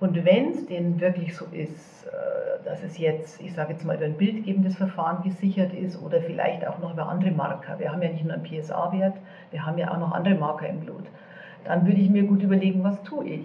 Und 0.00 0.24
wenn 0.24 0.50
es 0.50 0.66
denn 0.66 0.98
wirklich 0.98 1.36
so 1.36 1.44
ist, 1.52 2.06
äh, 2.06 2.64
dass 2.64 2.82
es 2.82 2.98
jetzt, 2.98 3.40
ich 3.40 3.52
sage 3.52 3.72
jetzt 3.72 3.84
mal, 3.84 3.96
über 3.96 4.06
ein 4.06 4.16
bildgebendes 4.16 4.76
Verfahren 4.76 5.22
gesichert 5.22 5.72
ist 5.72 6.02
oder 6.02 6.20
vielleicht 6.20 6.66
auch 6.66 6.78
noch 6.78 6.94
über 6.94 7.08
andere 7.08 7.30
Marker, 7.30 7.78
wir 7.78 7.92
haben 7.92 8.02
ja 8.02 8.08
nicht 8.08 8.24
nur 8.24 8.34
einen 8.34 8.42
PSA-Wert, 8.42 9.14
wir 9.50 9.64
haben 9.64 9.78
ja 9.78 9.92
auch 9.92 9.98
noch 9.98 10.12
andere 10.12 10.34
Marker 10.34 10.68
im 10.68 10.80
Blut, 10.80 11.04
dann 11.64 11.86
würde 11.86 12.00
ich 12.00 12.10
mir 12.10 12.24
gut 12.24 12.42
überlegen, 12.42 12.82
was 12.82 13.02
tue 13.02 13.28
ich. 13.28 13.44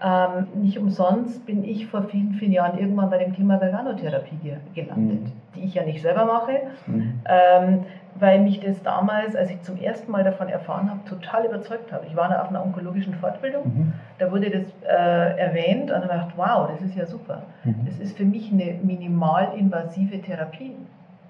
Ähm, 0.00 0.46
nicht 0.54 0.78
umsonst 0.78 1.44
bin 1.44 1.64
ich 1.64 1.86
vor 1.86 2.04
vielen, 2.04 2.34
vielen 2.34 2.52
Jahren 2.52 2.78
irgendwann 2.78 3.10
bei 3.10 3.18
dem 3.18 3.34
Thema 3.34 3.60
Veganotherapie 3.60 4.54
gelandet, 4.72 5.22
mhm. 5.22 5.32
die 5.56 5.64
ich 5.64 5.74
ja 5.74 5.84
nicht 5.84 6.02
selber 6.02 6.24
mache, 6.24 6.60
mhm. 6.86 7.20
ähm, 7.24 7.84
weil 8.14 8.40
mich 8.40 8.60
das 8.60 8.80
damals, 8.82 9.34
als 9.34 9.50
ich 9.50 9.60
zum 9.62 9.76
ersten 9.76 10.12
Mal 10.12 10.22
davon 10.22 10.48
erfahren 10.48 10.88
habe, 10.88 11.00
total 11.04 11.46
überzeugt 11.46 11.92
habe. 11.92 12.06
Ich 12.06 12.14
war 12.14 12.30
auf 12.40 12.48
einer 12.48 12.64
onkologischen 12.64 13.14
Fortbildung, 13.14 13.64
mhm. 13.64 13.92
da 14.18 14.30
wurde 14.30 14.50
das 14.50 14.66
äh, 14.82 15.38
erwähnt 15.38 15.90
und 15.90 15.96
habe 15.96 16.08
gedacht, 16.08 16.32
wow, 16.36 16.68
das 16.70 16.80
ist 16.80 16.94
ja 16.94 17.04
super. 17.04 17.42
Mhm. 17.64 17.86
Das 17.86 17.98
ist 17.98 18.16
für 18.16 18.24
mich 18.24 18.52
eine 18.52 18.78
minimalinvasive 18.80 20.20
Therapie. 20.22 20.76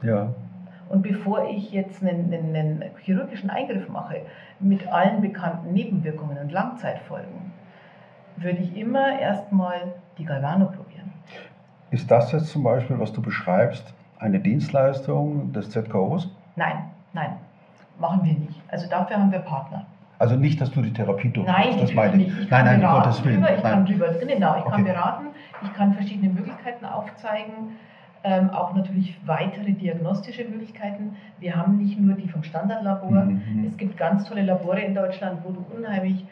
Ja. 0.02 0.28
Und 0.90 1.02
bevor 1.02 1.48
ich 1.48 1.72
jetzt 1.72 2.02
einen, 2.02 2.32
einen, 2.32 2.54
einen 2.54 2.84
chirurgischen 3.02 3.48
Eingriff 3.48 3.88
mache, 3.88 4.22
mit 4.60 4.86
allen 4.92 5.22
bekannten 5.22 5.72
Nebenwirkungen 5.72 6.36
und 6.38 6.52
Langzeitfolgen, 6.52 7.52
würde 8.42 8.58
ich 8.58 8.76
immer 8.76 9.18
erstmal 9.18 9.94
die 10.16 10.24
Galvano 10.24 10.66
probieren. 10.66 11.12
Ist 11.90 12.10
das 12.10 12.32
jetzt 12.32 12.48
zum 12.48 12.62
Beispiel, 12.62 12.98
was 12.98 13.12
du 13.12 13.22
beschreibst, 13.22 13.94
eine 14.18 14.38
Dienstleistung 14.40 15.52
des 15.52 15.70
ZKOs? 15.70 16.28
Nein, 16.56 16.84
nein, 17.12 17.36
machen 17.98 18.20
wir 18.24 18.34
nicht. 18.34 18.60
Also 18.68 18.88
dafür 18.88 19.16
haben 19.16 19.32
wir 19.32 19.38
Partner. 19.40 19.86
Also 20.18 20.34
nicht, 20.34 20.60
dass 20.60 20.70
du 20.72 20.82
die 20.82 20.92
Therapie 20.92 21.30
durchführst, 21.30 21.58
nein, 21.58 21.78
das 21.80 21.94
meine 21.94 22.22
ich. 22.22 22.28
ich 22.28 22.50
nein, 22.50 22.64
nein, 22.64 22.80
beraten, 22.80 23.02
Gottes 23.02 23.24
Willen. 23.24 23.36
Drüber, 23.36 23.56
ich 23.56 23.62
nein. 23.62 23.72
kann 23.72 23.86
drüber, 23.86 24.06
genau, 24.08 24.56
ich 24.56 24.62
okay. 24.62 24.70
kann 24.70 24.84
beraten, 24.84 25.26
ich 25.62 25.74
kann 25.74 25.94
verschiedene 25.94 26.32
Möglichkeiten 26.32 26.84
aufzeigen, 26.84 27.52
ähm, 28.24 28.50
auch 28.50 28.74
natürlich 28.74 29.16
weitere 29.26 29.72
diagnostische 29.72 30.44
Möglichkeiten. 30.44 31.16
Wir 31.38 31.54
haben 31.54 31.78
nicht 31.78 32.00
nur 32.00 32.16
die 32.16 32.28
vom 32.28 32.42
Standardlabor, 32.42 33.10
mhm. 33.10 33.42
mhm. 33.54 33.64
es 33.68 33.76
gibt 33.76 33.96
ganz 33.96 34.24
tolle 34.24 34.42
Labore 34.42 34.80
in 34.80 34.94
Deutschland, 34.94 35.38
wo 35.44 35.52
du 35.52 35.64
unheimlich 35.76 36.26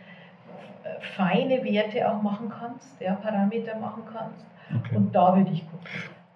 feine 1.16 1.62
Werte 1.64 2.10
auch 2.10 2.22
machen 2.22 2.50
kannst, 2.50 3.00
ja, 3.00 3.14
Parameter 3.14 3.78
machen 3.78 4.02
kannst. 4.12 4.46
Okay. 4.74 4.96
Und 4.96 5.14
da 5.14 5.36
würde 5.36 5.50
ich 5.50 5.64
gucken. 5.70 5.86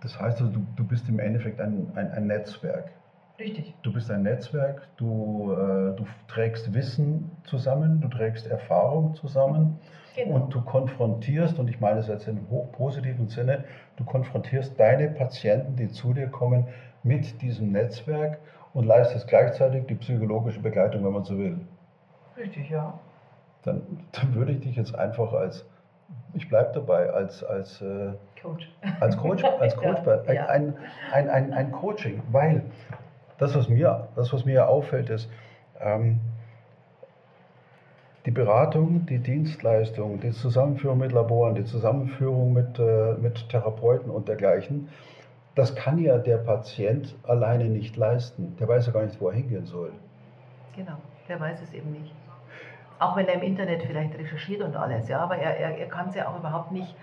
Das 0.02 0.18
heißt 0.18 0.40
also, 0.40 0.52
du, 0.52 0.66
du 0.76 0.84
bist 0.84 1.08
im 1.08 1.18
Endeffekt 1.18 1.60
ein, 1.60 1.90
ein, 1.94 2.10
ein 2.12 2.26
Netzwerk. 2.26 2.90
Richtig. 3.38 3.74
Du 3.82 3.92
bist 3.92 4.10
ein 4.10 4.22
Netzwerk, 4.22 4.86
du, 4.96 5.52
äh, 5.52 5.96
du 5.96 6.04
trägst 6.28 6.74
Wissen 6.74 7.30
zusammen, 7.44 8.00
du 8.00 8.08
trägst 8.08 8.46
Erfahrung 8.46 9.14
zusammen 9.14 9.78
Genau. 10.16 10.36
Und 10.36 10.54
du 10.54 10.60
konfrontierst, 10.60 11.58
und 11.58 11.70
ich 11.70 11.80
meine 11.80 11.96
das 11.96 12.08
jetzt 12.08 12.26
im 12.26 12.50
hochpositiven 12.50 13.28
Sinne, 13.28 13.64
du 13.96 14.04
konfrontierst 14.04 14.78
deine 14.78 15.08
Patienten, 15.08 15.76
die 15.76 15.88
zu 15.88 16.12
dir 16.12 16.28
kommen, 16.28 16.66
mit 17.02 17.40
diesem 17.40 17.72
Netzwerk 17.72 18.38
und 18.74 18.86
leistest 18.86 19.28
gleichzeitig 19.28 19.86
die 19.86 19.94
psychologische 19.94 20.60
Begleitung, 20.60 21.04
wenn 21.04 21.12
man 21.12 21.24
so 21.24 21.38
will. 21.38 21.60
Richtig, 22.36 22.68
ja. 22.70 22.98
Dann, 23.62 23.82
dann 24.12 24.34
würde 24.34 24.52
ich 24.52 24.60
dich 24.60 24.76
jetzt 24.76 24.94
einfach 24.94 25.32
als, 25.32 25.66
ich 26.34 26.48
bleibe 26.48 26.72
dabei, 26.72 27.10
als, 27.10 27.44
als, 27.44 27.80
äh, 27.82 28.12
Coach. 28.40 28.70
als 29.00 29.16
Coach, 29.16 29.44
als 29.44 29.76
Coach 29.76 30.00
ja. 30.32 30.46
Ein, 30.46 30.74
ein, 31.12 31.28
ein, 31.28 31.52
ein 31.52 31.72
Coaching, 31.72 32.22
weil 32.30 32.62
das, 33.38 33.54
was 33.54 33.68
mir, 33.68 34.08
das, 34.16 34.32
was 34.32 34.44
mir 34.44 34.68
auffällt, 34.68 35.10
ist, 35.10 35.28
ähm, 35.80 36.20
die 38.26 38.30
Beratung, 38.30 39.06
die 39.06 39.18
Dienstleistung, 39.18 40.20
die 40.20 40.30
Zusammenführung 40.32 40.98
mit 40.98 41.12
Laboren, 41.12 41.54
die 41.54 41.64
Zusammenführung 41.64 42.52
mit, 42.52 42.78
äh, 42.78 43.14
mit 43.14 43.48
Therapeuten 43.48 44.10
und 44.10 44.28
dergleichen, 44.28 44.88
das 45.54 45.74
kann 45.74 45.98
ja 45.98 46.18
der 46.18 46.36
Patient 46.36 47.14
alleine 47.22 47.64
nicht 47.64 47.96
leisten. 47.96 48.56
Der 48.60 48.68
weiß 48.68 48.86
ja 48.86 48.92
gar 48.92 49.04
nicht, 49.04 49.20
wo 49.20 49.28
er 49.28 49.34
hingehen 49.34 49.66
soll. 49.66 49.92
Genau, 50.76 50.98
der 51.28 51.40
weiß 51.40 51.62
es 51.62 51.72
eben 51.72 51.92
nicht. 51.92 52.14
Auch 53.00 53.16
wenn 53.16 53.26
er 53.26 53.34
im 53.34 53.42
Internet 53.42 53.82
vielleicht 53.82 54.16
recherchiert 54.16 54.62
und 54.62 54.76
alles, 54.76 55.08
ja, 55.08 55.20
aber 55.20 55.36
er, 55.36 55.56
er, 55.56 55.78
er 55.78 55.88
kann 55.88 56.10
es 56.10 56.14
ja 56.14 56.28
auch 56.28 56.38
überhaupt 56.38 56.70
nicht 56.70 56.94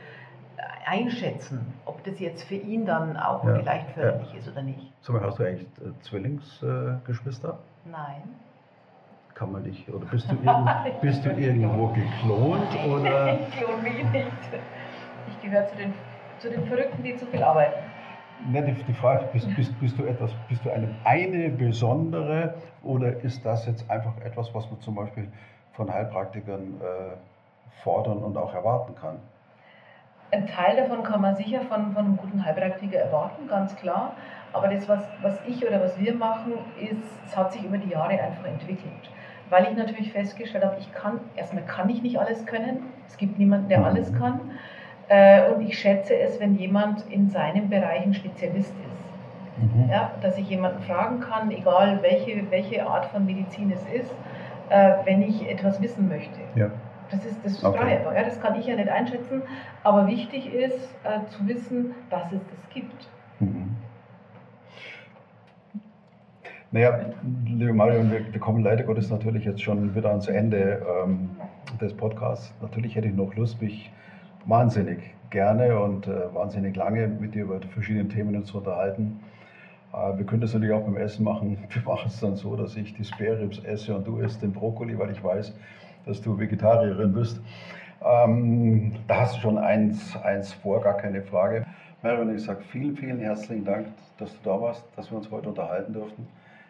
äh, 0.58 0.62
einschätzen, 0.86 1.74
ob 1.86 2.04
das 2.04 2.20
jetzt 2.20 2.44
für 2.44 2.56
ihn 2.56 2.86
dann 2.86 3.18
auch 3.18 3.44
ja, 3.44 3.56
vielleicht 3.56 3.90
förderlich 3.92 4.32
ja. 4.32 4.40
ist 4.40 4.48
oder 4.48 4.62
nicht. 4.62 4.94
Sag 5.02 5.16
mal, 5.16 5.24
hast 5.24 5.40
du 5.40 5.44
eigentlich 5.44 5.68
äh, 5.80 6.00
Zwillingsgeschwister? 6.02 7.58
Nein 7.86 8.24
kann 9.38 9.52
man 9.52 9.64
dich, 9.64 9.88
oder 9.94 10.06
bist 10.08 10.28
du, 10.32 10.36
irgend, 10.36 11.02
bist 11.02 11.24
du 11.24 11.30
irgendwo 11.30 11.88
geklont? 11.88 12.76
Oder? 12.88 13.38
Ich 13.50 13.58
klone 13.58 13.84
mich 13.84 14.04
nicht. 14.12 14.32
Ich 15.28 15.42
gehöre 15.44 15.68
zu 15.68 15.76
den, 15.76 15.94
zu 16.40 16.50
den 16.50 16.66
Verrückten, 16.66 17.04
die 17.04 17.16
zu 17.16 17.28
viel 17.28 17.44
arbeiten. 17.44 17.80
Ne, 18.52 18.64
die, 18.64 18.74
die 18.74 18.94
Frage 18.94 19.28
bist, 19.34 19.48
bist, 19.56 19.80
bist 19.80 19.98
du 19.98 20.06
etwas, 20.06 20.32
bist 20.48 20.66
du 20.66 20.72
eine, 20.72 20.90
eine 21.04 21.50
besondere 21.50 22.56
oder 22.84 23.22
ist 23.24 23.46
das 23.46 23.66
jetzt 23.68 23.90
einfach 23.90 24.18
etwas, 24.22 24.54
was 24.54 24.70
man 24.72 24.80
zum 24.82 24.96
Beispiel 24.96 25.28
von 25.78 25.94
Heilpraktikern 25.94 26.82
äh, 26.82 27.82
fordern 27.84 28.18
und 28.18 28.38
auch 28.38 28.54
erwarten 28.54 28.94
kann? 28.96 29.20
Ein 30.32 30.46
Teil 30.48 30.76
davon 30.76 31.04
kann 31.04 31.22
man 31.22 31.38
sicher 31.38 31.62
von, 31.62 31.94
von 31.94 32.04
einem 32.04 32.18
guten 32.18 32.44
Heilpraktiker 32.44 33.00
erwarten, 33.00 33.48
ganz 33.48 33.74
klar. 33.78 34.12
Aber 34.52 34.68
das, 34.68 34.90
was, 34.90 35.08
was 35.22 35.40
ich 35.48 35.66
oder 35.66 35.80
was 35.80 35.98
wir 35.98 36.14
machen, 36.14 36.54
ist, 36.78 37.00
es 37.26 37.38
hat 37.38 37.54
sich 37.54 37.64
über 37.64 37.78
die 37.78 37.90
Jahre 37.90 38.20
einfach 38.20 38.46
entwickelt 38.46 39.10
weil 39.50 39.66
ich 39.66 39.78
natürlich 39.78 40.12
festgestellt 40.12 40.64
habe, 40.64 40.78
ich 40.80 40.92
kann, 40.94 41.20
erstmal 41.36 41.64
kann 41.64 41.90
ich 41.90 42.02
nicht 42.02 42.20
alles 42.20 42.46
können, 42.46 42.92
es 43.08 43.18
gibt 43.18 43.40
niemanden, 43.40 43.70
der 43.70 43.86
alles 43.86 44.14
kann. 44.14 44.52
Äh, 45.10 45.50
und 45.52 45.62
ich 45.62 45.80
schätze 45.80 46.18
es, 46.18 46.40
wenn 46.40 46.58
jemand 46.58 47.06
in 47.10 47.30
seinem 47.30 47.70
Bereich 47.70 48.04
ein 48.04 48.14
Spezialist 48.14 48.74
ist. 48.74 49.74
Mhm. 49.74 49.90
Ja, 49.90 50.12
dass 50.22 50.38
ich 50.38 50.50
jemanden 50.50 50.82
fragen 50.84 51.22
kann, 51.22 51.50
egal 51.52 52.00
welche, 52.02 52.52
welche 52.52 52.86
Art 52.86 53.06
von 53.06 53.26
Medizin 53.26 53.72
es 53.72 53.82
ist, 53.88 54.14
äh, 54.70 54.94
wenn 55.06 55.22
ich 55.22 55.50
etwas 55.50 55.82
wissen 55.82 56.08
möchte. 56.08 56.40
Ja. 56.56 56.72
Das 57.10 57.26
ist, 57.26 57.38
das 57.44 57.64
okay. 57.64 57.96
einfach, 57.96 58.14
ja, 58.14 58.24
das 58.24 58.42
kann 58.42 58.60
ich 58.60 58.66
ja 58.66 58.76
nicht 58.76 58.90
einschätzen, 58.90 59.42
aber 59.84 60.08
wichtig 60.08 60.54
ist 60.54 60.94
äh, 61.04 61.26
zu 61.30 61.48
wissen, 61.48 61.96
dass 62.10 62.32
es 62.34 62.42
das 62.52 62.70
gibt. 62.74 63.08
Mhm. 63.40 63.78
Naja, 66.72 67.00
liebe 67.46 67.72
Marion, 67.72 68.12
wir, 68.12 68.34
wir, 68.34 68.40
kommen 68.42 68.62
leider 68.62 68.84
Gottes 68.84 69.10
natürlich 69.10 69.46
jetzt 69.46 69.62
schon 69.62 69.96
wieder 69.96 70.10
ans 70.10 70.28
Ende 70.28 70.86
ähm, 71.02 71.30
des 71.80 71.94
Podcasts. 71.94 72.54
Natürlich 72.62 72.94
hätte 72.96 73.08
ich 73.08 73.16
noch 73.16 73.34
Lust, 73.36 73.62
mich 73.62 73.90
wahnsinnig 74.46 75.00
gerne 75.30 75.80
und 75.80 76.08
äh, 76.08 76.34
wahnsinnig 76.34 76.76
lange 76.76 77.08
mit 77.08 77.36
dir 77.36 77.44
über 77.44 77.60
die 77.60 77.70
verschiedenen 77.70 78.10
Themen 78.10 78.44
zu 78.44 78.58
unterhalten. 78.58 79.22
Äh, 79.94 80.18
wir 80.18 80.26
können 80.26 80.42
das 80.42 80.54
natürlich 80.54 80.74
auch 80.74 80.84
beim 80.84 80.98
Essen 80.98 81.24
machen. 81.24 81.58
Wir 81.70 81.82
machen 81.84 82.08
es 82.08 82.20
dann 82.20 82.36
so, 82.36 82.56
dass 82.56 82.76
ich 82.76 82.94
die 82.94 83.04
Spareribs 83.04 83.60
esse 83.60 83.96
und 83.96 84.08
du 84.08 84.18
isst 84.18 84.42
den 84.42 84.54
Brokkoli, 84.54 84.98
weil 84.98 85.12
ich 85.12 85.24
weiß, 85.24 85.54
dass 86.06 86.22
du 86.22 86.38
Vegetarierin 86.38 87.14
bist. 87.14 87.42
Ähm, 88.04 88.94
da 89.08 89.22
hast 89.22 89.38
du 89.38 89.42
schon 89.42 89.58
eins, 89.58 90.16
eins 90.18 90.54
vor, 90.54 90.82
gar 90.82 90.98
keine 90.98 91.22
Frage. 91.24 91.66
Marion, 92.04 92.34
ich 92.36 92.44
sage 92.44 92.62
vielen, 92.72 92.96
vielen 92.96 93.20
herzlichen 93.20 93.66
Dank, 93.66 93.88
dass 94.18 94.32
du 94.32 94.50
da 94.50 94.62
warst, 94.62 94.86
dass 94.96 95.10
wir 95.12 95.18
uns 95.18 95.32
heute 95.32 95.50
unterhalten 95.50 95.94
durften. 95.94 96.28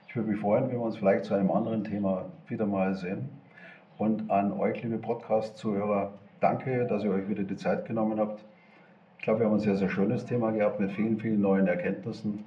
Ich 0.07 0.15
würde 0.15 0.31
mich 0.31 0.39
freuen, 0.39 0.69
wenn 0.69 0.77
wir 0.77 0.81
uns 0.81 0.97
vielleicht 0.97 1.25
zu 1.25 1.33
einem 1.33 1.51
anderen 1.51 1.83
Thema 1.83 2.25
wieder 2.47 2.65
mal 2.65 2.95
sehen. 2.95 3.29
Und 3.97 4.31
an 4.31 4.53
euch, 4.53 4.81
liebe 4.83 4.97
Podcast-Zuhörer, 4.97 6.13
danke, 6.39 6.85
dass 6.85 7.03
ihr 7.03 7.11
euch 7.11 7.27
wieder 7.27 7.43
die 7.43 7.57
Zeit 7.57 7.85
genommen 7.85 8.19
habt. 8.19 8.43
Ich 9.17 9.23
glaube, 9.23 9.41
wir 9.41 9.47
haben 9.47 9.55
ein 9.55 9.59
sehr, 9.59 9.75
sehr 9.75 9.89
schönes 9.89 10.23
Thema 10.23 10.51
gehabt 10.51 10.79
mit 10.79 10.91
vielen, 10.91 11.19
vielen 11.19 11.41
neuen 11.41 11.67
Erkenntnissen. 11.67 12.45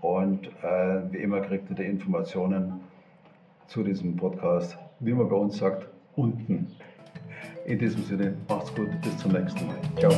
Und 0.00 0.46
äh, 0.62 1.12
wie 1.12 1.18
immer 1.18 1.40
kriegt 1.40 1.68
ihr 1.70 1.76
die 1.76 1.84
Informationen 1.84 2.80
zu 3.66 3.82
diesem 3.82 4.16
Podcast, 4.16 4.76
wie 5.00 5.12
man 5.12 5.28
bei 5.28 5.36
uns 5.36 5.58
sagt, 5.58 5.86
unten. 6.16 6.68
In 7.66 7.78
diesem 7.78 8.02
Sinne, 8.04 8.34
macht's 8.48 8.74
gut, 8.74 8.88
bis 9.02 9.16
zum 9.18 9.32
nächsten 9.32 9.66
Mal. 9.66 9.76
Ciao. 9.98 10.10